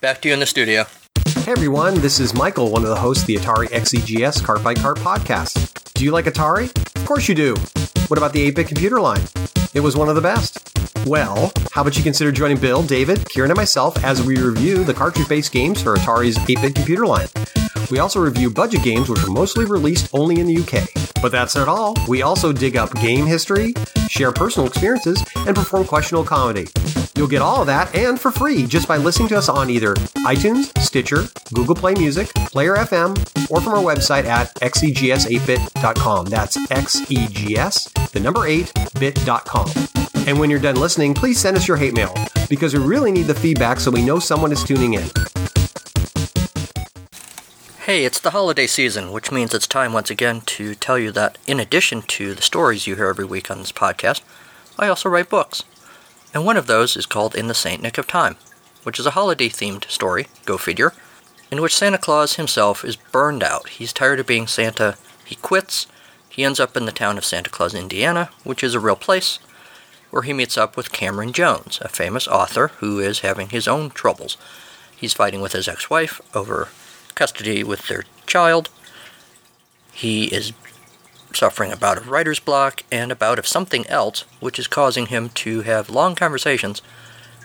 Back 0.01 0.21
to 0.23 0.29
you 0.29 0.35
in 0.35 0.41
the 0.41 0.47
studio. 0.47 0.87
Hey 1.51 1.55
everyone, 1.55 1.95
this 1.97 2.21
is 2.21 2.33
Michael, 2.33 2.71
one 2.71 2.85
of 2.85 2.91
the 2.91 2.95
hosts 2.95 3.25
of 3.25 3.27
the 3.27 3.35
Atari 3.35 3.67
XEGS 3.71 4.41
Cart 4.41 4.63
by 4.63 4.73
Cart 4.73 4.99
podcast. 4.99 5.93
Do 5.95 6.05
you 6.05 6.13
like 6.13 6.27
Atari? 6.27 6.71
Of 6.95 7.05
course 7.05 7.29
you 7.29 7.35
do. 7.35 7.57
What 8.07 8.19
about 8.19 8.33
the 8.33 8.41
8 8.43 8.55
bit 8.55 8.69
computer 8.69 9.01
line? 9.01 9.23
It 9.75 9.81
was 9.81 9.97
one 9.97 10.09
of 10.09 10.15
the 10.15 10.21
best. 10.21 10.79
Well, 11.09 11.51
how 11.73 11.81
about 11.81 11.97
you 11.97 12.05
consider 12.05 12.31
joining 12.31 12.59
Bill, 12.59 12.85
David, 12.85 13.29
Kieran, 13.29 13.51
and 13.51 13.57
myself 13.57 14.05
as 14.05 14.23
we 14.23 14.37
review 14.41 14.85
the 14.85 14.95
cartridge 14.95 15.29
based 15.29 15.51
games 15.51 15.83
for 15.83 15.97
Atari's 15.97 16.39
8 16.39 16.63
bit 16.63 16.75
computer 16.77 17.05
line? 17.05 17.27
We 17.91 17.99
also 17.99 18.21
review 18.21 18.49
budget 18.53 18.85
games 18.85 19.09
which 19.09 19.25
are 19.25 19.33
mostly 19.33 19.65
released 19.65 20.09
only 20.15 20.39
in 20.39 20.47
the 20.47 20.57
UK. 20.57 20.89
But 21.21 21.33
that's 21.33 21.57
not 21.57 21.67
all. 21.67 21.97
We 22.07 22.23
also 22.23 22.53
dig 22.53 22.77
up 22.77 22.95
game 23.01 23.27
history, 23.27 23.75
share 24.09 24.31
personal 24.31 24.69
experiences, 24.69 25.21
and 25.35 25.57
perform 25.57 25.85
questionable 25.85 26.25
comedy. 26.25 26.69
You'll 27.21 27.29
get 27.29 27.43
all 27.43 27.61
of 27.61 27.67
that 27.67 27.95
and 27.95 28.19
for 28.19 28.31
free 28.31 28.65
just 28.65 28.89
by 28.89 28.97
listening 28.97 29.29
to 29.29 29.37
us 29.37 29.51
on 29.51 29.69
either 29.69 29.93
iTunes, 30.25 30.75
Stitcher, 30.79 31.25
Google 31.53 31.75
Play 31.75 31.93
Music, 31.93 32.29
Player 32.33 32.77
FM, 32.77 33.11
or 33.51 33.61
from 33.61 33.75
our 33.75 33.83
website 33.83 34.25
at 34.25 34.55
xegs8bit.com. 34.55 36.25
That's 36.25 36.57
xegs, 36.57 38.11
the 38.13 38.21
number 38.21 38.47
8, 38.47 38.73
bit.com. 38.99 39.69
And 40.27 40.41
when 40.41 40.49
you're 40.49 40.61
done 40.61 40.77
listening, 40.77 41.13
please 41.13 41.39
send 41.39 41.59
us 41.59 41.69
your 41.69 41.77
hate 41.77 41.93
mail 41.93 42.15
because 42.49 42.73
we 42.73 42.83
really 42.83 43.13
need 43.13 43.27
the 43.27 43.35
feedback 43.35 43.81
so 43.81 43.91
we 43.91 44.03
know 44.03 44.19
someone 44.19 44.51
is 44.51 44.65
tuning 44.65 44.95
in. 44.95 45.11
Hey, 47.81 48.07
it's 48.07 48.19
the 48.19 48.31
holiday 48.31 48.67
season, 48.67 49.13
which 49.13 49.31
means 49.31 49.53
it's 49.53 49.67
time 49.67 49.93
once 49.93 50.09
again 50.09 50.41
to 50.47 50.75
tell 50.75 50.99
you 50.99 51.13
that 51.13 51.37
in 51.47 51.61
addition 51.61 52.01
to 52.01 52.33
the 52.33 52.41
stories 52.41 52.87
you 52.87 52.97
hear 52.97 53.09
every 53.09 53.27
week 53.27 53.51
on 53.51 53.59
this 53.59 53.73
podcast, 53.73 54.23
I 54.79 54.89
also 54.89 55.11
write 55.11 55.29
books. 55.29 55.65
And 56.33 56.45
one 56.45 56.57
of 56.57 56.67
those 56.67 56.97
is 56.97 57.07
called 57.07 57.35
In 57.35 57.49
the 57.49 57.55
Saint 57.55 57.83
Nick 57.83 57.99
of 57.99 58.07
Time, 58.07 58.37
which 58.85 59.01
is 59.01 59.07
a 59.07 59.13
holiday 59.13 59.49
themed 59.49 59.91
story, 59.91 60.27
go 60.45 60.57
figure, 60.57 60.93
in 61.51 61.61
which 61.61 61.75
Santa 61.75 61.99
Claus 61.99 62.37
himself 62.37 62.85
is 62.85 62.97
burned 62.97 63.43
out. 63.43 63.69
He's 63.69 63.93
tired 63.93 64.21
of 64.21 64.27
being 64.27 64.47
Santa, 64.47 64.97
he 65.25 65.35
quits, 65.37 65.87
he 66.29 66.45
ends 66.45 66.61
up 66.61 66.77
in 66.77 66.87
the 66.87 66.93
town 66.93 67.19
of 67.19 67.25
Santa 67.25 67.51
Claus, 67.51 67.75
Indiana, 67.75 68.31
which 68.45 68.63
is 68.63 68.75
a 68.75 68.81
real 68.81 68.97
place, 68.97 69.41
where 70.11 70.23
he 70.23 70.33
meets 70.33 70.57
up 70.57 70.77
with 70.77 70.93
Cameron 70.93 71.33
Jones, 71.33 71.81
a 71.83 71.89
famous 71.89 72.29
author 72.29 72.69
who 72.79 73.01
is 73.01 73.21
having 73.21 73.49
his 73.49 73.67
own 73.67 73.91
troubles. 73.91 74.37
He's 74.97 75.13
fighting 75.13 75.41
with 75.41 75.53
his 75.53 75.67
ex 75.67 75.91
wife 75.91 76.21
over 76.35 76.69
custody 77.17 77.65
with 77.65 77.89
their 77.89 78.05
child. 78.27 78.71
He 79.93 80.27
is 80.27 80.53
suffering 81.33 81.73
a 81.73 81.77
bout 81.77 81.99
of 81.99 82.09
writer's 82.09 82.41
block 82.41 82.83
and 82.91 83.13
a 83.13 83.17
bout 83.17 83.39
of 83.39 83.47
something 83.47 83.87
else, 83.87 84.25
which 84.41 84.59
is 84.59 84.67
causing 84.67 85.07
him 85.07 85.29
to 85.31 85.63
have 85.63 85.91
long 85.91 86.15
conversations 86.15 86.83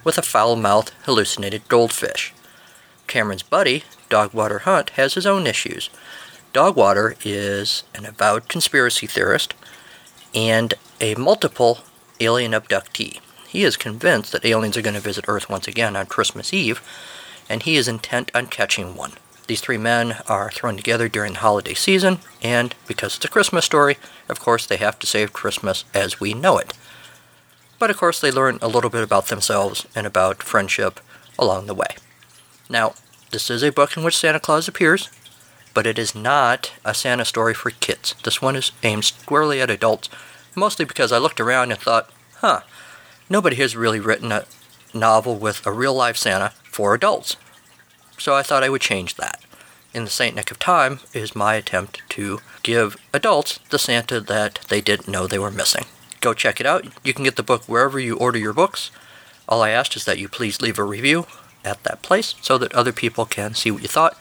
with 0.04 0.17
a 0.17 0.21
foul 0.21 0.56
mouthed, 0.56 0.91
hallucinated 1.04 1.67
goldfish. 1.67 2.34
Cameron's 3.08 3.43
buddy, 3.43 3.84
Dogwater 4.10 4.60
Hunt, 4.60 4.91
has 4.91 5.13
his 5.15 5.26
own 5.26 5.48
issues. 5.48 5.89
Dogwater 6.54 7.15
is 7.24 7.84
an 7.93 8.06
avowed 8.06 8.48
conspiracy 8.48 9.08
theorist 9.08 9.54
and 10.34 10.74
a 11.02 11.15
multiple 11.15 11.80
alien 12.19 12.54
abductee. 12.54 13.19
He 13.48 13.63
is 13.63 13.78
convinced 13.78 14.32
that 14.32 14.45
aliens 14.45 14.78
are 14.78 14.82
going 14.82 14.95
to 14.95 15.00
visit 15.00 15.26
Earth 15.28 15.50
once 15.50 15.67
again 15.67 15.95
on 15.95 16.06
Christmas 16.08 16.54
Eve, 16.54 16.82
and 17.50 17.63
he 17.63 17.76
is 17.76 17.88
intent 17.88 18.32
on 18.34 18.48
catching 18.48 18.95
one. 18.95 19.13
These 19.48 19.62
three 19.62 19.78
men 19.78 20.18
are 20.28 20.50
thrown 20.50 20.76
together 20.76 21.08
during 21.08 21.34
the 21.34 21.40
holiday 21.40 21.76
season, 21.76 22.20
and 22.42 22.74
because 22.88 23.16
it's 23.16 23.26
a 23.26 23.30
Christmas 23.30 23.64
story, 23.64 23.98
of 24.28 24.40
course, 24.40 24.66
they 24.66 24.78
have 24.78 24.98
to 25.00 25.08
save 25.08 25.34
Christmas 25.34 25.86
as 25.94 26.20
we 26.20 26.34
know 26.34 26.58
it. 26.58 26.74
But 27.78 27.92
of 27.92 27.98
course, 27.98 28.20
they 28.20 28.32
learn 28.32 28.58
a 28.62 28.68
little 28.68 28.90
bit 28.90 29.04
about 29.04 29.28
themselves 29.28 29.86
and 29.96 30.08
about 30.08 30.42
friendship 30.42 31.00
along 31.38 31.68
the 31.68 31.76
way. 31.76 31.96
Now, 32.70 32.96
this 33.30 33.52
is 33.52 33.62
a 33.62 33.72
book 33.72 33.96
in 33.96 34.04
which 34.04 34.18
Santa 34.18 34.40
Claus 34.40 34.68
appears, 34.68 35.10
but 35.76 35.86
it 35.86 36.00
is 36.00 36.16
not 36.16 36.74
a 36.84 36.96
Santa 36.96 37.26
story 37.26 37.54
for 37.54 37.70
kids. 37.70 38.16
This 38.24 38.42
one 38.42 38.56
is 38.56 38.72
aimed 38.82 39.06
squarely 39.06 39.62
at 39.62 39.70
adults, 39.70 40.10
mostly 40.56 40.86
because 40.86 41.12
I 41.12 41.20
looked 41.20 41.40
around 41.40 41.72
and 41.72 41.80
thought, 41.80 42.10
huh, 42.38 42.62
nobody 43.30 43.58
has 43.58 43.76
really 43.76 44.00
written 44.00 44.32
a 44.32 44.46
novel 44.92 45.36
with 45.36 45.68
a 45.68 45.72
real 45.72 45.94
life 45.94 46.18
Santa 46.18 46.54
for 46.64 46.96
adults 46.96 47.36
so 48.17 48.36
I 48.36 48.43
thought 48.43 48.63
I 48.63 48.69
would 48.69 48.82
change 48.82 49.15
that. 49.15 49.41
In 49.93 50.04
the 50.04 50.10
Saint 50.10 50.36
Nick 50.36 50.51
of 50.51 50.60
Time 50.60 50.99
is 51.13 51.36
my 51.36 51.56
attempt 51.56 52.01
to 52.10 52.39
give 52.63 52.97
adults 53.13 53.60
the 53.69 53.80
Santa 53.80 54.19
that 54.19 54.60
they 54.67 54.82
didn't 54.82 55.08
know 55.08 55.25
they 55.25 55.39
were 55.39 55.51
missing. 55.51 55.86
Go 56.19 56.34
check 56.34 56.60
it 56.60 56.65
out. 56.65 56.86
You 57.04 57.13
can 57.13 57.23
get 57.23 57.36
the 57.36 57.43
book 57.43 57.63
wherever 57.65 57.99
you 57.99 58.17
order 58.17 58.38
your 58.38 58.54
books. 58.54 58.91
All 59.47 59.62
I 59.62 59.69
asked 59.69 59.95
is 59.95 60.06
that 60.06 60.19
you 60.19 60.28
please 60.28 60.62
leave 60.62 60.80
a 60.80 60.84
review 60.84 61.28
at 61.63 61.84
that 61.84 62.01
place 62.01 62.36
so 62.41 62.58
that 62.58 62.73
other 62.73 62.91
people 62.91 63.25
can 63.25 63.54
see 63.54 63.71
what 63.71 63.82
you 63.82 63.88
thought 63.88 64.17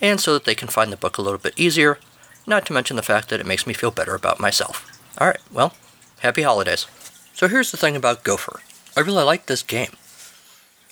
and 0.00 0.20
so 0.20 0.34
that 0.34 0.44
they 0.44 0.54
can 0.54 0.68
find 0.68 0.92
the 0.92 0.96
book 0.96 1.18
a 1.18 1.22
little 1.22 1.38
bit 1.38 1.54
easier, 1.56 1.98
not 2.46 2.66
to 2.66 2.72
mention 2.72 2.96
the 2.96 3.02
fact 3.02 3.28
that 3.28 3.40
it 3.40 3.46
makes 3.46 3.66
me 3.66 3.74
feel 3.74 3.90
better 3.90 4.14
about 4.14 4.40
myself. 4.40 4.86
Alright, 5.20 5.40
well, 5.52 5.74
happy 6.20 6.42
holidays. 6.42 6.86
So 7.34 7.48
here's 7.48 7.70
the 7.70 7.76
thing 7.76 7.96
about 7.96 8.24
Gopher. 8.24 8.60
I 8.96 9.00
really 9.00 9.24
like 9.24 9.46
this 9.46 9.62
game. 9.62 9.92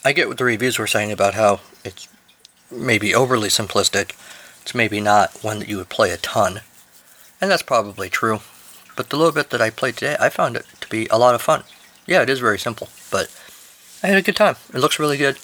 I 0.04 0.12
get 0.12 0.28
what 0.28 0.38
the 0.38 0.44
reviews 0.44 0.78
were 0.78 0.86
saying 0.86 1.12
about 1.12 1.34
how 1.34 1.60
it's 1.84 2.08
maybe 2.70 3.14
overly 3.14 3.48
simplistic. 3.48 4.12
It's 4.62 4.74
maybe 4.74 5.00
not 5.00 5.42
one 5.42 5.58
that 5.60 5.68
you 5.68 5.76
would 5.78 5.88
play 5.88 6.10
a 6.10 6.16
ton. 6.16 6.60
And 7.40 7.50
that's 7.50 7.62
probably 7.62 8.08
true. 8.08 8.40
But 8.96 9.10
the 9.10 9.16
little 9.16 9.32
bit 9.32 9.50
that 9.50 9.60
I 9.60 9.70
played 9.70 9.96
today, 9.96 10.16
I 10.18 10.28
found 10.30 10.56
it 10.56 10.66
to 10.80 10.88
be 10.88 11.06
a 11.08 11.18
lot 11.18 11.34
of 11.34 11.42
fun. 11.42 11.64
Yeah, 12.06 12.22
it 12.22 12.30
is 12.30 12.40
very 12.40 12.58
simple, 12.58 12.88
but 13.10 13.34
I 14.02 14.08
had 14.08 14.16
a 14.16 14.22
good 14.22 14.36
time. 14.36 14.56
It 14.72 14.78
looks 14.78 14.98
really 14.98 15.16
good. 15.16 15.38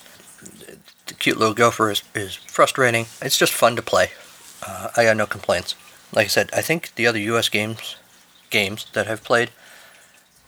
The 1.07 1.15
cute 1.15 1.37
little 1.37 1.55
gopher 1.55 1.91
is, 1.91 2.03
is 2.15 2.37
frustrating. 2.37 3.07
It's 3.21 3.37
just 3.37 3.53
fun 3.53 3.77
to 3.77 3.83
play. 3.83 4.11
Uh, 4.67 4.91
I 4.97 5.05
got 5.05 5.17
no 5.17 5.27
complaints. 5.27 5.75
Like 6.13 6.27
I 6.27 6.29
said, 6.29 6.51
I 6.53 6.63
think 6.63 6.95
the 6.95 7.07
other 7.07 7.19
U.S. 7.19 7.49
games 7.49 7.97
games 8.51 8.87
that 8.93 9.09
I've 9.09 9.25
played 9.25 9.51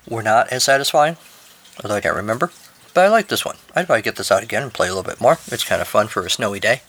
were 0.09 0.23
not 0.23 0.53
as 0.53 0.63
satisfying, 0.63 1.17
although 1.83 1.97
I 1.97 2.01
can't 2.01 2.15
remember. 2.15 2.51
But 2.95 3.07
I 3.07 3.09
like 3.09 3.29
this 3.29 3.45
one. 3.45 3.57
I'd 3.75 3.87
probably 3.87 4.03
get 4.03 4.17
this 4.17 4.31
out 4.31 4.43
again 4.43 4.63
and 4.63 4.73
play 4.73 4.89
a 4.89 4.95
little 4.95 5.09
bit 5.09 5.21
more. 5.21 5.39
It's 5.49 5.65
kind 5.65 5.83
of 5.83 5.89
fun 5.89 6.07
for 6.07 6.25
a 6.25 6.31
snowy 6.31 6.61
day. 6.61 6.83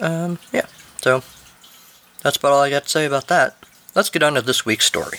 Um, 0.00 0.38
yeah, 0.52 0.66
so 1.02 1.22
that's 2.22 2.38
about 2.38 2.52
all 2.52 2.62
I 2.62 2.70
got 2.70 2.84
to 2.84 2.88
say 2.88 3.04
about 3.04 3.28
that. 3.28 3.56
Let's 3.94 4.08
get 4.08 4.22
on 4.22 4.34
to 4.34 4.42
this 4.42 4.64
week's 4.64 4.86
story. 4.86 5.18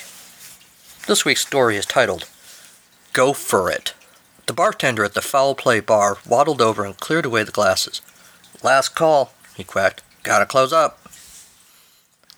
This 1.08 1.24
week's 1.24 1.46
story 1.46 1.78
is 1.78 1.86
titled 1.86 2.28
Go 3.14 3.34
For 3.34 3.70
It. 3.70 3.94
The 4.48 4.54
bartender 4.54 5.06
at 5.06 5.14
the 5.14 5.22
Foul 5.22 5.54
Play 5.54 5.80
bar 5.80 6.18
waddled 6.28 6.62
over 6.62 6.84
and 6.84 6.98
cleared 6.98 7.26
away 7.26 7.44
the 7.44 7.52
glasses. 7.52 8.02
Last 8.64 8.90
call, 8.90 9.34
he 9.56 9.64
quacked. 9.64 10.02
Gotta 10.24 10.46
close 10.46 10.74
up. 10.74 11.00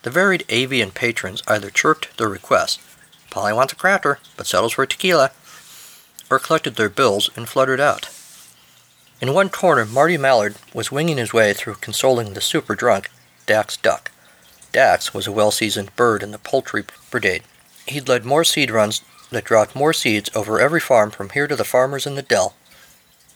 The 0.04 0.10
varied 0.12 0.44
avian 0.50 0.92
patrons 0.92 1.42
either 1.48 1.70
chirped 1.70 2.18
their 2.18 2.30
requests, 2.30 2.80
Polly 3.36 3.52
wants 3.52 3.74
a 3.74 3.76
cracker, 3.76 4.20
but 4.38 4.48
settles 4.48 4.72
for 4.72 4.86
tequila, 4.86 5.32
or 6.30 6.40
collected 6.40 6.76
their 6.76 6.90
bills 6.90 7.30
and 7.36 7.48
fluttered 7.48 7.80
out. 7.80 8.10
In 9.22 9.34
one 9.34 9.50
corner, 9.50 9.86
Marty 9.86 10.18
Mallard 10.18 10.56
was 10.74 10.92
winging 10.92 11.18
his 11.18 11.34
way 11.34 11.54
through 11.54 11.76
consoling 11.76 12.34
the 12.34 12.42
super 12.42 12.76
drunk 12.76 13.10
Dax 13.46 13.78
Duck. 13.78 14.12
Dax 14.72 15.14
was 15.14 15.26
a 15.26 15.32
well 15.32 15.52
seasoned 15.52 15.96
bird 15.96 16.22
in 16.22 16.32
the 16.32 16.38
poultry 16.38 16.84
brigade. 17.10 17.44
He'd 17.88 18.10
led 18.10 18.26
more 18.26 18.44
seed 18.44 18.72
runs 18.72 19.02
that 19.30 19.46
dropped 19.46 19.76
more 19.76 19.94
seeds 19.94 20.30
over 20.36 20.60
every 20.60 20.80
farm 20.80 21.12
from 21.12 21.30
here 21.30 21.48
to 21.48 21.56
the 21.56 21.64
farmers 21.64 22.06
in 22.06 22.16
the 22.16 22.22
dell. 22.22 22.56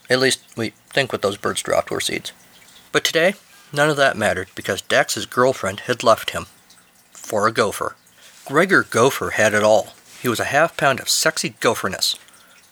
At 0.09 0.19
least, 0.19 0.41
we 0.57 0.73
think 0.89 1.13
what 1.13 1.21
those 1.21 1.37
birds 1.37 1.61
dropped 1.61 1.91
were 1.91 2.01
seeds. 2.01 2.31
But 2.91 3.03
today, 3.03 3.35
none 3.71 3.89
of 3.89 3.97
that 3.97 4.17
mattered 4.17 4.49
because 4.55 4.81
Dax's 4.81 5.25
girlfriend 5.25 5.81
had 5.81 6.03
left 6.03 6.31
him. 6.31 6.47
For 7.13 7.47
a 7.47 7.51
gopher. 7.53 7.95
Gregor 8.45 8.83
Gopher 8.83 9.31
had 9.31 9.53
it 9.53 9.63
all. 9.63 9.93
He 10.21 10.27
was 10.27 10.39
a 10.39 10.45
half 10.45 10.75
pound 10.75 10.99
of 10.99 11.07
sexy 11.07 11.55
gopherness 11.59 12.17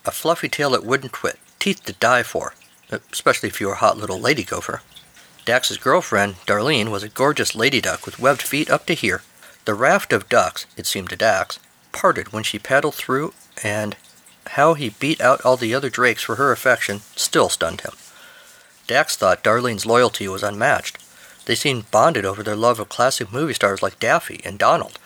a 0.07 0.11
fluffy 0.11 0.49
tail 0.49 0.71
that 0.71 0.85
wouldn't 0.85 1.11
quit, 1.11 1.37
teeth 1.59 1.83
to 1.85 1.93
die 1.93 2.23
for, 2.23 2.53
especially 3.11 3.49
if 3.49 3.59
you 3.59 3.67
were 3.67 3.73
a 3.73 3.77
hot 3.77 3.97
little 3.97 4.19
lady 4.19 4.43
gopher. 4.43 4.81
Dax's 5.45 5.77
girlfriend, 5.77 6.35
Darlene, 6.45 6.89
was 6.89 7.03
a 7.03 7.09
gorgeous 7.09 7.55
lady 7.55 7.79
duck 7.79 8.05
with 8.05 8.19
webbed 8.19 8.41
feet 8.41 8.69
up 8.69 8.85
to 8.85 8.93
here. 8.93 9.21
The 9.65 9.73
raft 9.73 10.13
of 10.13 10.29
ducks, 10.29 10.65
it 10.75 10.85
seemed 10.85 11.09
to 11.09 11.15
Dax, 11.15 11.59
parted 11.91 12.33
when 12.33 12.43
she 12.43 12.59
paddled 12.59 12.95
through, 12.95 13.33
and 13.63 13.95
how 14.51 14.73
he 14.73 14.89
beat 14.89 15.19
out 15.21 15.41
all 15.41 15.57
the 15.57 15.73
other 15.73 15.89
drakes 15.89 16.23
for 16.23 16.35
her 16.35 16.51
affection 16.51 17.01
still 17.15 17.49
stunned 17.49 17.81
him. 17.81 17.93
Dax 18.87 19.17
thought 19.17 19.43
Darlene's 19.43 19.85
loyalty 19.85 20.27
was 20.27 20.43
unmatched. 20.43 20.97
They 21.45 21.55
seemed 21.55 21.91
bonded 21.91 22.25
over 22.25 22.43
their 22.43 22.55
love 22.55 22.79
of 22.79 22.89
classic 22.89 23.31
movie 23.31 23.53
stars 23.53 23.81
like 23.81 23.99
Daffy 23.99 24.41
and 24.45 24.57
Donald, 24.57 24.99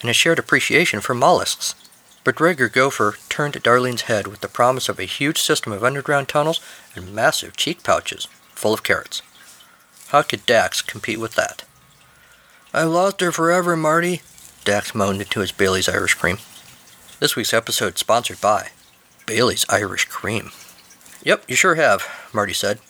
and 0.00 0.10
a 0.10 0.12
shared 0.12 0.38
appreciation 0.38 1.00
for 1.00 1.14
mollusks. 1.14 1.74
But 2.26 2.34
Gregor 2.34 2.68
Gopher 2.68 3.14
turned 3.28 3.54
Darlene's 3.62 4.02
head 4.02 4.26
with 4.26 4.40
the 4.40 4.48
promise 4.48 4.88
of 4.88 4.98
a 4.98 5.04
huge 5.04 5.40
system 5.40 5.72
of 5.72 5.84
underground 5.84 6.28
tunnels 6.28 6.60
and 6.96 7.14
massive 7.14 7.56
cheek 7.56 7.84
pouches 7.84 8.26
full 8.48 8.74
of 8.74 8.82
carrots. 8.82 9.22
How 10.08 10.22
could 10.22 10.44
Dax 10.44 10.82
compete 10.82 11.20
with 11.20 11.36
that? 11.36 11.62
I 12.74 12.82
lost 12.82 13.20
her 13.20 13.30
forever, 13.30 13.76
Marty, 13.76 14.22
Dax 14.64 14.92
moaned 14.92 15.20
into 15.20 15.38
his 15.38 15.52
Bailey's 15.52 15.88
Irish 15.88 16.14
Cream. 16.14 16.38
This 17.20 17.36
week's 17.36 17.54
episode 17.54 17.96
sponsored 17.96 18.40
by 18.40 18.70
Bailey's 19.24 19.64
Irish 19.68 20.06
Cream. 20.06 20.50
Yep, 21.22 21.44
you 21.46 21.54
sure 21.54 21.76
have, 21.76 22.08
Marty 22.32 22.54
said. 22.54 22.80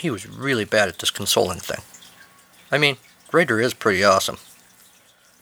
He 0.00 0.08
was 0.08 0.26
really 0.26 0.64
bad 0.64 0.88
at 0.88 1.00
this 1.00 1.10
consoling 1.10 1.60
thing. 1.60 1.82
I 2.72 2.78
mean, 2.78 2.96
Gregor 3.28 3.60
is 3.60 3.74
pretty 3.74 4.02
awesome. 4.02 4.38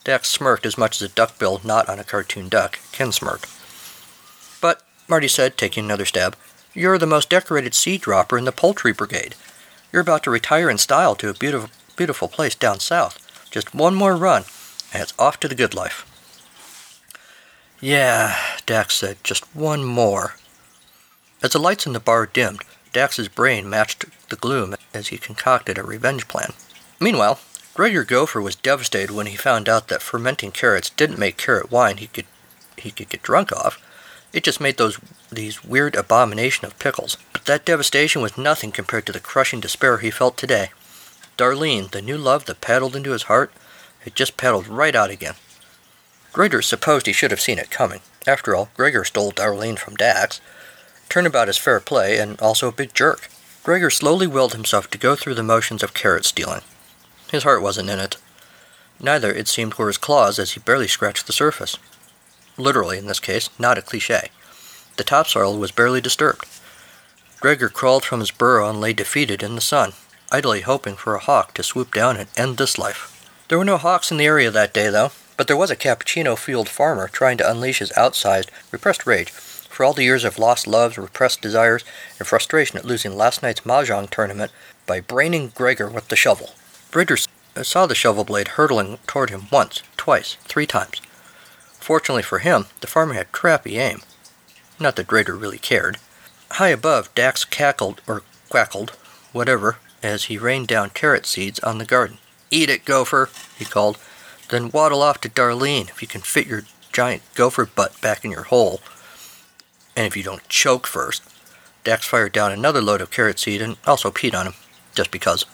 Dax 0.05 0.29
smirked 0.29 0.67
as 0.67 0.77
much 0.77 1.01
as 1.01 1.11
a 1.11 1.14
duckbill 1.14 1.62
not 1.64 1.88
on 1.88 1.99
a 1.99 2.05
cartoon 2.05 2.49
duck 2.49 2.79
can 2.93 3.11
smirk. 3.11 3.49
But, 4.61 4.83
Marty 5.09 5.29
said, 5.29 5.57
taking 5.57 5.85
another 5.85 6.05
stab, 6.05 6.37
you're 6.75 6.99
the 6.99 7.07
most 7.07 7.31
decorated 7.31 7.75
seed 7.75 8.03
dropper 8.03 8.37
in 8.37 8.45
the 8.45 8.53
poultry 8.53 8.93
brigade. 8.93 9.35
You're 9.93 10.03
about 10.03 10.23
to 10.25 10.31
retire 10.31 10.69
in 10.69 10.77
style 10.77 11.14
to 11.17 11.31
a 11.31 11.35
beautiful, 11.35 11.71
beautiful 11.97 12.29
place 12.29 12.55
down 12.55 12.81
south. 12.81 13.19
Just 13.51 13.75
one 13.75 13.95
more 13.95 14.17
run, 14.17 14.45
and 14.93 15.03
it's 15.03 15.14
off 15.19 15.40
to 15.40 15.49
the 15.49 15.55
good 15.55 15.75
life. 15.75 16.11
Yeah, 17.81 18.37
Dax 18.67 18.97
said, 18.97 19.19
just 19.23 19.55
one 19.55 19.85
more. 19.85 20.37
As 21.43 21.51
the 21.53 21.59
lights 21.59 21.87
in 21.87 21.93
the 21.93 22.01
bar 22.01 22.27
dimmed, 22.27 22.62
Dax's 22.93 23.29
brain 23.29 23.69
matched 23.69 24.05
the 24.29 24.37
gloom 24.37 24.75
as 24.93 25.09
he 25.09 25.19
concocted 25.19 25.79
a 25.79 25.83
revenge 25.83 26.29
plan. 26.29 26.53
Meanwhile, 27.01 27.38
Gregor 27.75 28.05
Gopher 28.05 28.41
was 28.41 28.55
devastated 28.55 29.11
when 29.11 29.27
he 29.27 29.37
found 29.37 29.69
out 29.69 29.89
that 29.89 30.01
fermenting 30.01 30.53
carrots 30.53 30.91
didn't 30.91 31.19
make 31.19 31.37
carrot 31.37 31.73
wine 31.73 31.97
he 31.97 32.07
could 32.07 32.27
he 32.77 32.93
could 32.93 33.09
get 33.09 33.23
drunk 33.23 33.51
off. 33.51 33.83
It 34.33 34.45
just 34.45 34.61
made 34.61 34.77
those 34.77 35.01
these 35.33 35.65
weird 35.65 35.97
abomination 35.97 36.67
of 36.67 36.79
pickles. 36.79 37.17
But 37.33 37.47
that 37.47 37.65
devastation 37.65 38.23
was 38.23 38.39
nothing 38.39 38.71
compared 38.71 39.07
to 39.07 39.13
the 39.13 39.19
crushing 39.19 39.59
despair 39.59 39.99
he 39.99 40.13
felt 40.13 40.37
today. 40.37 40.71
Darlene, 41.37 41.91
the 41.91 42.01
new 42.01 42.17
love 42.17 42.45
that 42.45 42.61
paddled 42.61 42.95
into 42.95 43.11
his 43.11 43.25
heart, 43.25 43.53
had 44.05 44.15
just 44.15 44.37
paddled 44.37 44.69
right 44.69 44.95
out 44.95 45.11
again. 45.11 45.35
Gregor 46.33 46.63
supposed 46.63 47.07
he 47.07 47.13
should 47.13 47.33
have 47.33 47.41
seen 47.41 47.59
it 47.59 47.73
coming. 47.73 48.03
After 48.25 48.55
all, 48.55 48.69
Gregor 48.77 49.05
stole 49.05 49.33
Darlene 49.33 49.81
from 49.81 49.97
Dax. 49.97 50.41
Turnabout 51.09 51.49
is 51.49 51.59
fair 51.59 51.81
play 51.81 52.19
and 52.19 52.41
also 52.41 52.69
a 52.69 52.73
big 52.73 52.95
jerk. 52.95 53.29
Gregor 53.65 53.91
slowly 53.91 54.29
willed 54.29 54.53
himself 54.53 54.89
to 54.91 54.99
go 54.99 55.17
through 55.17 55.35
the 55.35 55.43
motions 55.43 55.83
of 55.83 55.93
carrot 55.93 56.25
stealing. 56.25 56.61
His 57.35 57.42
heart 57.42 57.62
wasn't 57.62 57.90
in 57.90 57.99
it. 57.99 58.16
Neither, 59.01 59.33
it 59.33 59.49
seemed, 59.49 59.75
were 59.75 59.88
his 59.88 59.99
claws 59.99 60.38
as 60.38 60.53
he 60.53 60.61
barely 60.61 60.87
scratched 60.87 61.27
the 61.27 61.33
surface. 61.33 61.77
Literally, 62.57 62.97
in 62.97 63.09
this 63.09 63.18
case, 63.18 63.51
not 63.59 63.77
a 63.77 63.83
cliche. 63.83 64.31
The 64.99 65.03
topsoil 65.03 65.59
was 65.59 65.73
barely 65.73 66.01
disturbed. 66.01 66.47
Gregor 67.40 67.68
crawled 67.68 68.05
from 68.05 68.20
his 68.20 68.31
burrow 68.31 68.70
and 68.70 68.81
lay 68.81 68.92
defeated 68.92 69.42
in 69.42 69.57
the 69.57 69.61
sun, 69.61 69.94
idly 70.31 70.61
hoping 70.61 70.94
for 70.94 71.16
a 71.16 71.18
hawk 71.18 71.55
to 71.55 71.64
swoop 71.64 71.92
down 71.92 72.16
and 72.16 72.29
end 72.37 72.57
this 72.57 72.79
life. 72.79 73.29
There 73.49 73.59
were 73.59 73.64
no 73.64 73.79
hawks 73.79 74.12
in 74.12 74.16
the 74.16 74.27
area 74.27 74.53
that 74.53 74.73
day, 74.73 74.88
though, 74.88 75.11
but 75.37 75.49
there 75.49 75.57
was 75.57 75.73
a 75.73 75.77
cappuccino 75.77 76.38
field 76.38 76.68
farmer 76.68 77.09
trying 77.09 77.38
to 77.38 77.51
unleash 77.51 77.81
his 77.81 77.90
outsized, 77.97 78.51
repressed 78.70 79.09
rage 79.09 79.31
for 79.31 79.83
all 79.83 79.92
the 79.92 80.05
years 80.05 80.23
of 80.23 80.38
lost 80.38 80.68
loves, 80.68 80.97
repressed 80.97 81.42
desires, 81.42 81.85
and 82.20 82.29
frustration 82.29 82.79
at 82.79 82.85
losing 82.85 83.16
last 83.16 83.42
night's 83.42 83.62
mahjong 83.62 84.09
tournament 84.09 84.53
by 84.87 85.01
braining 85.01 85.49
Gregor 85.49 85.88
with 85.88 86.07
the 86.07 86.14
shovel. 86.14 86.55
Gregor 86.95 87.19
uh, 87.57 87.65
saw 87.65 87.87
the 87.87 87.95
shovel 87.97 88.23
blade 88.23 88.55
hurtling 88.55 88.99
toward 89.09 89.29
him 89.29 89.49
once, 89.51 89.83
twice, 89.97 90.37
three 90.45 90.65
times. 90.65 91.01
Fortunately 91.81 92.23
for 92.23 92.39
him, 92.39 92.67
the 92.83 92.87
farmer 92.87 93.15
had 93.15 93.33
crappy 93.33 93.79
aim. 93.79 94.03
Not 94.79 94.95
that 94.95 95.09
Gregor 95.09 95.35
really 95.35 95.59
cared. 95.59 95.97
High 96.53 96.69
above, 96.69 97.13
Dax 97.17 97.45
cackled, 97.45 98.01
or 98.07 98.23
quackled, 98.49 98.91
whatever, 99.33 99.79
as 100.05 100.27
he 100.27 100.39
rained 100.39 100.69
down 100.69 100.91
carrot 100.91 101.27
seeds 101.27 101.59
on 101.59 101.79
the 101.79 101.85
garden. 101.85 102.19
Eat 102.53 102.71
it, 102.71 102.85
gopher, 102.85 103.29
he 103.59 103.65
called. 103.65 103.99
Then 104.51 104.71
waddle 104.71 105.03
off 105.03 105.21
to 105.23 105.29
Darlene 105.29 105.89
if 105.89 106.01
you 106.01 106.07
can 106.07 106.21
fit 106.21 106.47
your 106.47 106.63
giant 106.93 107.23
gopher 107.35 107.67
butt 107.67 108.01
back 108.01 108.25
in 108.25 108.31
your 108.31 108.45
hole. 108.45 108.81
And 109.97 110.07
if 110.07 110.17
you 110.17 110.23
don't 110.23 110.49
choke 110.49 110.87
first. 110.87 111.25
Dax 111.83 112.07
fired 112.07 112.33
down 112.33 112.53
another 112.53 112.81
load 112.81 113.01
of 113.01 113.11
carrot 113.11 113.41
seed 113.41 113.61
and 113.61 113.79
also 113.85 114.13
peed 114.13 114.33
on 114.33 114.47
him, 114.47 114.55
just 114.95 115.11
because. 115.11 115.45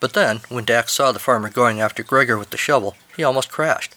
But 0.00 0.12
then, 0.12 0.40
when 0.48 0.64
Dax 0.64 0.92
saw 0.92 1.12
the 1.12 1.18
farmer 1.18 1.48
going 1.48 1.80
after 1.80 2.02
Gregor 2.02 2.38
with 2.38 2.50
the 2.50 2.56
shovel, 2.56 2.96
he 3.16 3.24
almost 3.24 3.50
crashed. 3.50 3.94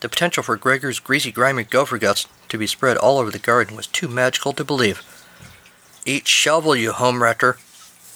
The 0.00 0.08
potential 0.08 0.42
for 0.42 0.56
Gregor's 0.56 0.98
greasy, 0.98 1.30
grimy 1.30 1.64
gopher 1.64 1.98
guts 1.98 2.26
to 2.48 2.58
be 2.58 2.66
spread 2.66 2.96
all 2.96 3.18
over 3.18 3.30
the 3.30 3.38
garden 3.38 3.76
was 3.76 3.86
too 3.86 4.08
magical 4.08 4.52
to 4.54 4.64
believe. 4.64 5.02
Eat 6.06 6.26
shovel, 6.26 6.74
you 6.74 6.92
home 6.92 7.22
wrecker! 7.22 7.58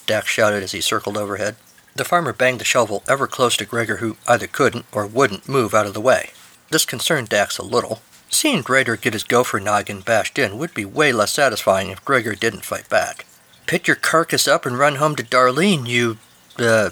Dax 0.07 0.29
shouted 0.29 0.63
as 0.63 0.73
he 0.73 0.81
circled 0.81 1.17
overhead. 1.17 1.57
The 1.95 2.05
farmer 2.05 2.33
banged 2.33 2.61
the 2.61 2.65
shovel 2.65 3.05
ever 3.07 3.27
close 3.27 3.57
to 3.59 3.65
Gregor, 3.65 3.99
who 3.99 4.17
either 4.27 4.47
couldn't 4.47 4.87
or 4.91 5.07
wouldn't 5.07 5.49
move 5.49 5.75
out 5.75 5.87
of 5.87 5.95
the 5.95 6.01
way. 6.01 6.31
This 6.71 6.85
concerned 6.85 7.29
Dax 7.29 7.59
a 7.59 7.63
little. 7.63 8.01
Seeing 8.31 8.63
Gregor 8.63 8.97
get 8.97 9.13
his 9.13 9.23
gopher 9.23 9.61
noggin 9.61 10.01
bashed 10.01 10.39
in 10.39 10.59
would 10.59 10.75
be 10.75 10.85
way 10.85 11.13
less 11.13 11.33
satisfying 11.33 11.91
if 11.91 12.05
Gregor 12.05 12.35
didn't 12.35 12.65
fight 12.65 12.89
back. 12.89 13.27
Pick 13.67 13.87
your 13.87 13.97
carcass 13.97 14.49
up 14.49 14.67
and 14.67 14.79
run 14.79 14.97
home 14.97 15.15
to 15.17 15.23
Darlene, 15.23 15.87
you, 15.87 16.19
uh, 16.59 16.91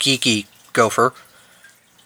geeky 0.00 0.46
gopher. 0.72 1.12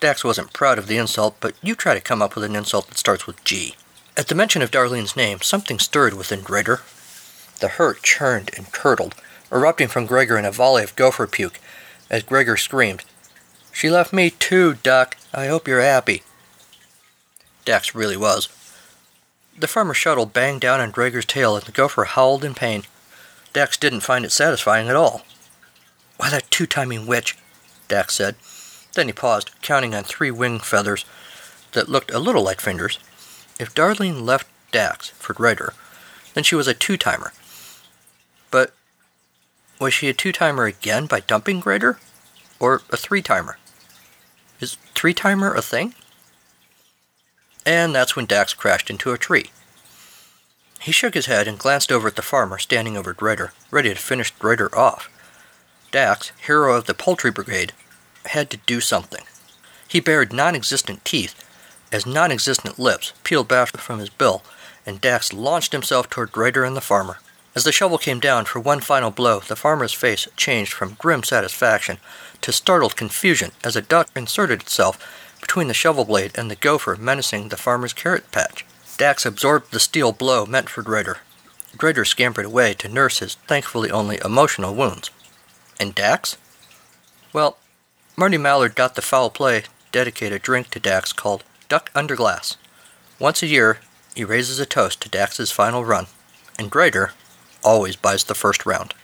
Dax 0.00 0.22
wasn't 0.22 0.52
proud 0.52 0.76
of 0.78 0.86
the 0.86 0.98
insult, 0.98 1.36
but 1.40 1.54
you 1.62 1.74
try 1.74 1.94
to 1.94 2.00
come 2.00 2.20
up 2.20 2.34
with 2.34 2.44
an 2.44 2.56
insult 2.56 2.88
that 2.88 2.98
starts 2.98 3.26
with 3.26 3.42
G. 3.44 3.76
At 4.16 4.28
the 4.28 4.34
mention 4.34 4.60
of 4.60 4.70
Darlene's 4.70 5.16
name, 5.16 5.40
something 5.40 5.78
stirred 5.78 6.12
within 6.14 6.42
Gregor. 6.42 6.82
The 7.60 7.68
hurt 7.68 8.02
churned 8.02 8.50
and 8.56 8.70
curdled, 8.70 9.14
erupting 9.50 9.88
from 9.88 10.06
Gregor 10.06 10.36
in 10.36 10.44
a 10.44 10.50
volley 10.50 10.82
of 10.82 10.94
gopher 10.96 11.26
puke, 11.26 11.60
as 12.10 12.22
Gregor 12.22 12.56
screamed, 12.56 13.02
She 13.72 13.90
left 13.90 14.12
me 14.12 14.30
too, 14.30 14.74
Duck. 14.74 15.16
I 15.32 15.46
hope 15.46 15.66
you're 15.66 15.80
happy. 15.80 16.22
Dax 17.64 17.94
really 17.94 18.16
was. 18.16 18.48
The 19.58 19.68
farmer's 19.68 19.96
shuttle 19.96 20.26
banged 20.26 20.60
down 20.60 20.80
on 20.80 20.90
Gregor's 20.90 21.24
tail, 21.24 21.56
and 21.56 21.64
the 21.64 21.72
gopher 21.72 22.04
howled 22.04 22.44
in 22.44 22.54
pain. 22.54 22.82
Dax 23.52 23.76
didn't 23.76 24.00
find 24.00 24.24
it 24.24 24.32
satisfying 24.32 24.88
at 24.88 24.96
all. 24.96 25.22
Why, 26.16 26.28
that 26.30 26.50
two 26.50 26.66
timing 26.66 27.06
witch, 27.06 27.36
Dax 27.88 28.14
said. 28.14 28.36
Then 28.94 29.08
he 29.08 29.12
paused, 29.12 29.50
counting 29.62 29.94
on 29.94 30.04
three 30.04 30.30
wing 30.30 30.60
feathers 30.60 31.04
that 31.72 31.88
looked 31.88 32.12
a 32.12 32.18
little 32.18 32.42
like 32.42 32.60
fingers. 32.60 32.98
If 33.58 33.74
Darlene 33.74 34.22
left 34.22 34.48
Dax 34.72 35.10
for 35.10 35.32
Gregor, 35.32 35.74
then 36.34 36.44
she 36.44 36.54
was 36.54 36.68
a 36.68 36.74
two 36.74 36.96
timer. 36.96 37.32
But 38.50 38.72
was 39.80 39.92
she 39.94 40.08
a 40.08 40.14
two 40.14 40.32
timer 40.32 40.64
again 40.64 41.06
by 41.06 41.20
dumping 41.20 41.60
Gregor? 41.60 41.98
Or 42.60 42.82
a 42.90 42.96
three 42.96 43.22
timer? 43.22 43.58
Is 44.60 44.76
three 44.94 45.14
timer 45.14 45.52
a 45.52 45.62
thing? 45.62 45.94
And 47.66 47.94
that's 47.94 48.14
when 48.14 48.26
Dax 48.26 48.54
crashed 48.54 48.90
into 48.90 49.12
a 49.12 49.18
tree. 49.18 49.50
He 50.80 50.92
shook 50.92 51.14
his 51.14 51.26
head 51.26 51.48
and 51.48 51.58
glanced 51.58 51.90
over 51.90 52.08
at 52.08 52.16
the 52.16 52.22
farmer 52.22 52.58
standing 52.58 52.96
over 52.96 53.12
Gregor, 53.12 53.52
ready 53.70 53.88
to 53.88 53.94
finish 53.94 54.30
Gregor 54.32 54.76
off. 54.76 55.08
Dax, 55.94 56.32
hero 56.44 56.74
of 56.74 56.86
the 56.86 56.92
poultry 56.92 57.30
brigade, 57.30 57.72
had 58.26 58.50
to 58.50 58.56
do 58.56 58.80
something. 58.80 59.22
He 59.86 60.00
bared 60.00 60.32
non 60.32 60.56
existent 60.56 61.04
teeth 61.04 61.36
as 61.92 62.04
non 62.04 62.32
existent 62.32 62.80
lips 62.80 63.12
peeled 63.22 63.46
back 63.46 63.76
from 63.76 64.00
his 64.00 64.10
bill, 64.10 64.42
and 64.84 65.00
Dax 65.00 65.32
launched 65.32 65.70
himself 65.70 66.10
toward 66.10 66.32
Gregor 66.32 66.64
and 66.64 66.76
the 66.76 66.80
farmer. 66.80 67.18
As 67.54 67.62
the 67.62 67.70
shovel 67.70 67.96
came 67.96 68.18
down 68.18 68.44
for 68.44 68.58
one 68.58 68.80
final 68.80 69.12
blow, 69.12 69.38
the 69.38 69.54
farmer's 69.54 69.92
face 69.92 70.26
changed 70.36 70.72
from 70.72 70.94
grim 70.98 71.22
satisfaction 71.22 71.98
to 72.40 72.50
startled 72.50 72.96
confusion 72.96 73.52
as 73.62 73.76
a 73.76 73.80
duck 73.80 74.08
inserted 74.16 74.62
itself 74.62 74.98
between 75.40 75.68
the 75.68 75.74
shovel 75.74 76.04
blade 76.04 76.32
and 76.34 76.50
the 76.50 76.56
gopher 76.56 76.96
menacing 76.96 77.50
the 77.50 77.56
farmer's 77.56 77.92
carrot 77.92 78.28
patch. 78.32 78.66
Dax 78.96 79.24
absorbed 79.24 79.70
the 79.70 79.78
steel 79.78 80.10
blow 80.10 80.44
meant 80.44 80.68
for 80.68 80.82
Gregor. 80.82 81.18
Gregor 81.76 82.04
scampered 82.04 82.46
away 82.46 82.74
to 82.74 82.88
nurse 82.88 83.20
his 83.20 83.36
thankfully 83.46 83.92
only 83.92 84.18
emotional 84.24 84.74
wounds. 84.74 85.12
And 85.78 85.94
Dax? 85.94 86.36
Well, 87.32 87.58
Marty 88.16 88.38
Mallard 88.38 88.74
got 88.74 88.94
the 88.94 89.02
foul 89.02 89.30
play 89.30 89.64
dedicated 89.90 90.36
a 90.36 90.38
drink 90.38 90.70
to 90.70 90.80
Dax 90.80 91.12
called 91.12 91.44
Duck 91.68 91.90
Under 91.94 92.16
Glass. 92.16 92.56
Once 93.18 93.42
a 93.42 93.46
year, 93.46 93.78
he 94.14 94.24
raises 94.24 94.58
a 94.58 94.66
toast 94.66 95.00
to 95.02 95.08
Dax's 95.08 95.50
final 95.50 95.84
run, 95.84 96.06
and 96.58 96.70
Gregor 96.70 97.12
always 97.62 97.96
buys 97.96 98.24
the 98.24 98.34
first 98.34 98.66
round. 98.66 98.94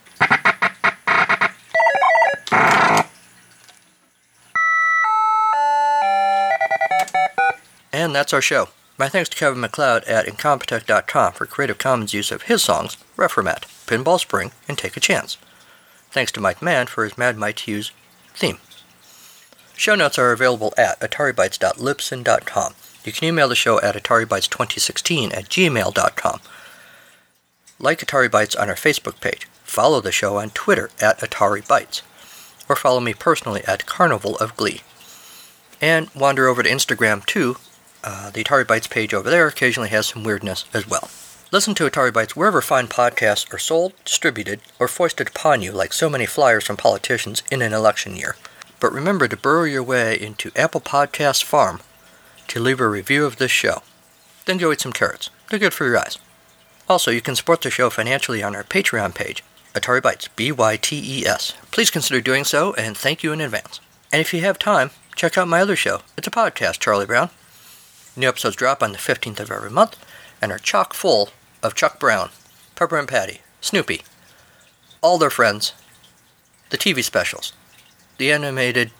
And 7.93 8.15
that's 8.15 8.33
our 8.33 8.43
show. 8.43 8.69
My 8.99 9.09
thanks 9.09 9.29
to 9.31 9.37
Kevin 9.37 9.61
MacLeod 9.61 10.05
at 10.05 10.27
Incompetech.com 10.27 11.33
for 11.33 11.47
Creative 11.47 11.79
Commons 11.79 12.15
use 12.15 12.31
of 12.31 12.43
his 12.43 12.63
songs, 12.63 12.97
Reformat, 13.17 13.63
Pinball 13.87 14.21
Spring, 14.21 14.53
and 14.69 14.77
Take 14.77 14.97
a 14.97 15.01
Chance. 15.01 15.39
Thanks 16.11 16.33
to 16.33 16.41
Mike 16.41 16.61
Mann 16.61 16.87
for 16.87 17.05
his 17.05 17.17
Mad 17.17 17.37
Mike 17.37 17.61
Hughes 17.61 17.93
theme. 18.35 18.59
Show 19.77 19.95
notes 19.95 20.19
are 20.19 20.33
available 20.33 20.75
at 20.77 21.01
ataribytes.libsyn.com. 21.01 22.75
You 23.05 23.13
can 23.13 23.29
email 23.29 23.49
the 23.49 23.55
show 23.55 23.81
at 23.81 23.95
ataribytes2016 23.95 25.35
at 25.35 25.45
gmail.com. 25.45 26.41
Like 27.79 28.01
Atari 28.01 28.29
Bytes 28.29 28.61
on 28.61 28.69
our 28.69 28.75
Facebook 28.75 29.21
page. 29.23 29.47
Follow 29.65 30.03
the 30.03 30.13
show 30.13 30.37
on 30.37 30.51
Twitter 30.51 30.91
at 31.01 31.21
Atari 31.21 31.67
Bytes. 31.67 32.03
Or 32.69 32.77
follow 32.77 33.01
me 33.01 33.15
personally 33.15 33.63
at 33.67 33.87
Carnival 33.87 34.37
of 34.37 34.55
Glee. 34.55 34.83
And 35.81 36.11
wander 36.15 36.47
over 36.47 36.63
to 36.63 36.69
Instagram 36.69 37.25
too. 37.25 37.57
Uh, 38.05 38.29
the 38.31 38.45
Atari 38.45 38.67
Bytes 38.67 38.91
page 38.91 39.15
over 39.15 39.31
there 39.31 39.47
occasionally 39.47 39.89
has 39.89 40.07
some 40.07 40.25
weirdness 40.25 40.67
as 40.75 40.87
well. 40.87 41.09
Listen 41.53 41.75
to 41.75 41.91
Atari 41.91 42.13
Bytes 42.13 42.37
wherever 42.37 42.63
fine 42.63 42.87
podcasts 42.87 43.53
are 43.53 43.59
sold, 43.59 43.93
distributed, 44.05 44.61
or 44.79 44.87
foisted 44.87 45.31
upon 45.31 45.63
you 45.63 45.73
like 45.73 45.93
so 45.93 46.09
many 46.09 46.25
flyers 46.25 46.63
from 46.63 46.77
politicians 46.77 47.43
in 47.51 47.61
an 47.61 47.73
election 47.73 48.15
year. 48.15 48.37
But 48.79 48.93
remember 48.93 49.27
to 49.27 49.37
burrow 49.37 49.65
your 49.65 49.83
way 49.83 50.15
into 50.15 50.53
Apple 50.55 50.81
Podcasts 50.81 51.43
Farm 51.43 51.81
to 52.47 52.61
leave 52.61 52.79
a 52.79 52.89
review 52.89 53.25
of 53.25 53.39
this 53.39 53.51
show. 53.51 53.83
Then 54.45 54.59
go 54.59 54.71
eat 54.71 54.81
some 54.81 54.93
carrots. 54.93 55.29
They're 55.49 55.59
good 55.59 55.75
for 55.75 55.87
your 55.87 55.99
eyes. 55.99 56.19
Also, 56.89 57.11
you 57.11 57.21
can 57.21 57.35
support 57.35 57.63
the 57.63 57.71
show 57.71 57.91
financially 57.91 58.45
on 58.45 58.55
our 58.55 58.63
Patreon 58.63 59.13
page, 59.13 59.43
Atari 59.75 60.01
Bytes, 60.01 60.29
B-Y-T-E-S. 60.37 61.55
Please 61.73 61.91
consider 61.91 62.21
doing 62.21 62.45
so, 62.45 62.75
and 62.75 62.97
thank 62.97 63.25
you 63.25 63.33
in 63.33 63.41
advance. 63.41 63.81
And 64.13 64.21
if 64.21 64.33
you 64.33 64.41
have 64.43 64.61
time, 64.61 64.91
check 65.17 65.37
out 65.37 65.49
my 65.49 65.63
other 65.63 65.77
show. 65.77 66.03
It's 66.17 66.29
a 66.29 66.31
podcast, 66.31 66.79
Charlie 66.79 67.07
Brown. 67.07 67.31
New 68.17 68.29
episodes 68.29 68.55
drop 68.55 68.85
on 68.85 68.93
the 68.93 68.99
15th 68.99 69.41
of 69.41 69.51
every 69.51 69.71
month 69.71 69.97
and 70.41 70.53
are 70.53 70.59
chock 70.59 70.95
full 70.95 71.31
of 71.63 71.75
Chuck 71.75 71.99
Brown, 71.99 72.31
Peppermint 72.77 73.09
Patty, 73.09 73.41
Snoopy, 73.61 74.03
all 75.03 75.19
their 75.19 75.31
friends, 75.31 75.73
the 76.71 76.79
TV 76.79 77.03
specials, 77.03 77.53
the 78.19 78.33
animated, 78.33 78.91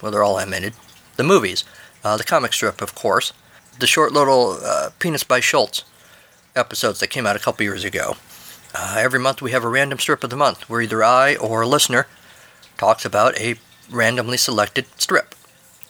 well, 0.00 0.12
they're 0.12 0.22
all 0.22 0.38
animated, 0.38 0.74
the 1.16 1.24
movies, 1.24 1.64
uh, 2.04 2.16
the 2.16 2.24
comic 2.24 2.52
strip, 2.52 2.80
of 2.80 2.94
course, 2.94 3.32
the 3.78 3.86
short 3.86 4.12
little 4.12 4.58
uh, 4.62 4.90
Peanuts 4.98 5.24
by 5.24 5.40
Schulz 5.40 5.84
episodes 6.56 7.00
that 7.00 7.08
came 7.08 7.26
out 7.26 7.36
a 7.36 7.40
couple 7.40 7.62
years 7.62 7.84
ago. 7.84 8.16
Uh, 8.74 8.96
every 8.98 9.18
month 9.18 9.40
we 9.40 9.52
have 9.52 9.64
a 9.64 9.68
random 9.68 9.98
strip 9.98 10.22
of 10.22 10.30
the 10.30 10.36
month 10.36 10.68
where 10.68 10.82
either 10.82 11.02
I 11.02 11.36
or 11.36 11.62
a 11.62 11.68
listener 11.68 12.06
talks 12.76 13.04
about 13.04 13.38
a 13.40 13.56
randomly 13.90 14.36
selected 14.36 14.86
strip 15.00 15.34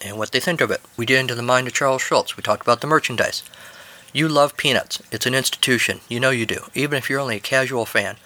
and 0.05 0.17
what 0.17 0.33
they 0.33 0.41
think 0.41 0.61
of 0.61 0.71
it. 0.71 0.81
We 0.97 1.07
get 1.07 1.21
into 1.21 1.35
the 1.35 1.43
mind 1.43 1.67
of 1.67 1.75
Charles 1.75 2.03
Schulz. 2.03 2.37
We 2.37 2.43
talked 2.43 2.63
about 2.63 2.81
the 2.81 2.87
merchandise. 2.87 3.43
You 4.13 4.29
love 4.29 4.57
Peanuts. 4.57 5.03
It's 5.13 5.27
an 5.27 5.35
institution. 5.35 6.01
You 6.09 6.19
know 6.21 6.31
you 6.31 6.47
do. 6.47 6.65
Even 6.75 6.97
if 6.97 7.11
you're 7.11 7.21
only 7.21 7.37
a 7.37 7.41
casual 7.41 7.85
fan, 7.85 8.17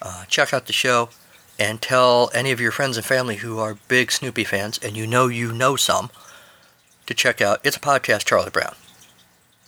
uh, 0.00 0.24
check 0.26 0.54
out 0.54 0.66
the 0.66 0.72
show 0.72 1.08
and 1.58 1.80
tell 1.80 2.30
any 2.34 2.52
of 2.52 2.60
your 2.60 2.70
friends 2.70 2.96
and 2.96 3.06
family 3.06 3.36
who 3.36 3.58
are 3.58 3.78
big 3.88 4.12
Snoopy 4.12 4.44
fans, 4.44 4.78
and 4.82 4.96
you 4.96 5.06
know 5.06 5.26
you 5.26 5.52
know 5.52 5.74
some, 5.74 6.10
to 7.06 7.14
check 7.14 7.40
out 7.40 7.60
It's 7.64 7.76
a 7.76 7.80
Podcast 7.80 8.24
Charlie 8.24 8.50
Brown. 8.50 8.74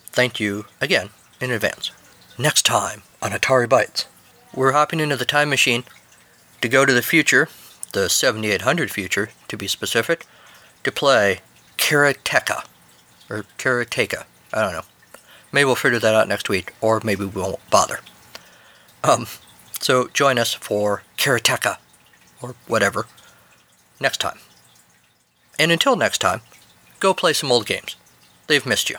Thank 0.07 0.39
you 0.39 0.67
again 0.81 1.11
in 1.41 1.51
advance. 1.51 1.91
Next 2.37 2.63
time 2.63 3.03
on 3.23 3.31
Atari 3.31 3.67
Bytes, 3.67 4.07
we're 4.55 4.73
hopping 4.73 5.01
into 5.01 5.17
the 5.17 5.25
time 5.25 5.49
machine 5.49 5.85
to 6.61 6.69
go 6.69 6.85
to 6.85 6.93
the 6.93 7.03
future, 7.03 7.49
the 7.93 8.09
7800 8.09 8.91
future 8.91 9.31
to 9.49 9.57
be 9.57 9.67
specific, 9.67 10.27
to 10.85 10.93
play 10.93 11.41
Karateka. 11.79 12.65
Or 13.31 13.45
Karateka. 13.59 14.25
I 14.53 14.63
don't 14.63 14.73
know. 14.73 14.83
Maybe 15.53 15.65
we'll 15.65 15.75
figure 15.75 15.99
that 15.99 16.15
out 16.15 16.29
next 16.29 16.49
week, 16.49 16.73
or 16.81 17.01
maybe 17.03 17.25
we 17.25 17.41
won't 17.41 17.71
bother. 17.71 18.01
Um, 19.03 19.27
so 19.81 20.09
join 20.09 20.39
us 20.39 20.55
for 20.55 21.03
Karateka, 21.17 21.79
or 22.43 22.55
whatever, 22.67 23.07
next 24.01 24.19
time. 24.19 24.39
And 25.59 25.73
until 25.73 25.97
next 25.97 26.19
time, 26.19 26.43
go 27.01 27.15
play 27.15 27.33
some 27.33 27.51
old 27.51 27.67
games. 27.67 27.97
They've 28.47 28.65
missed 28.65 28.91
you. 28.91 28.99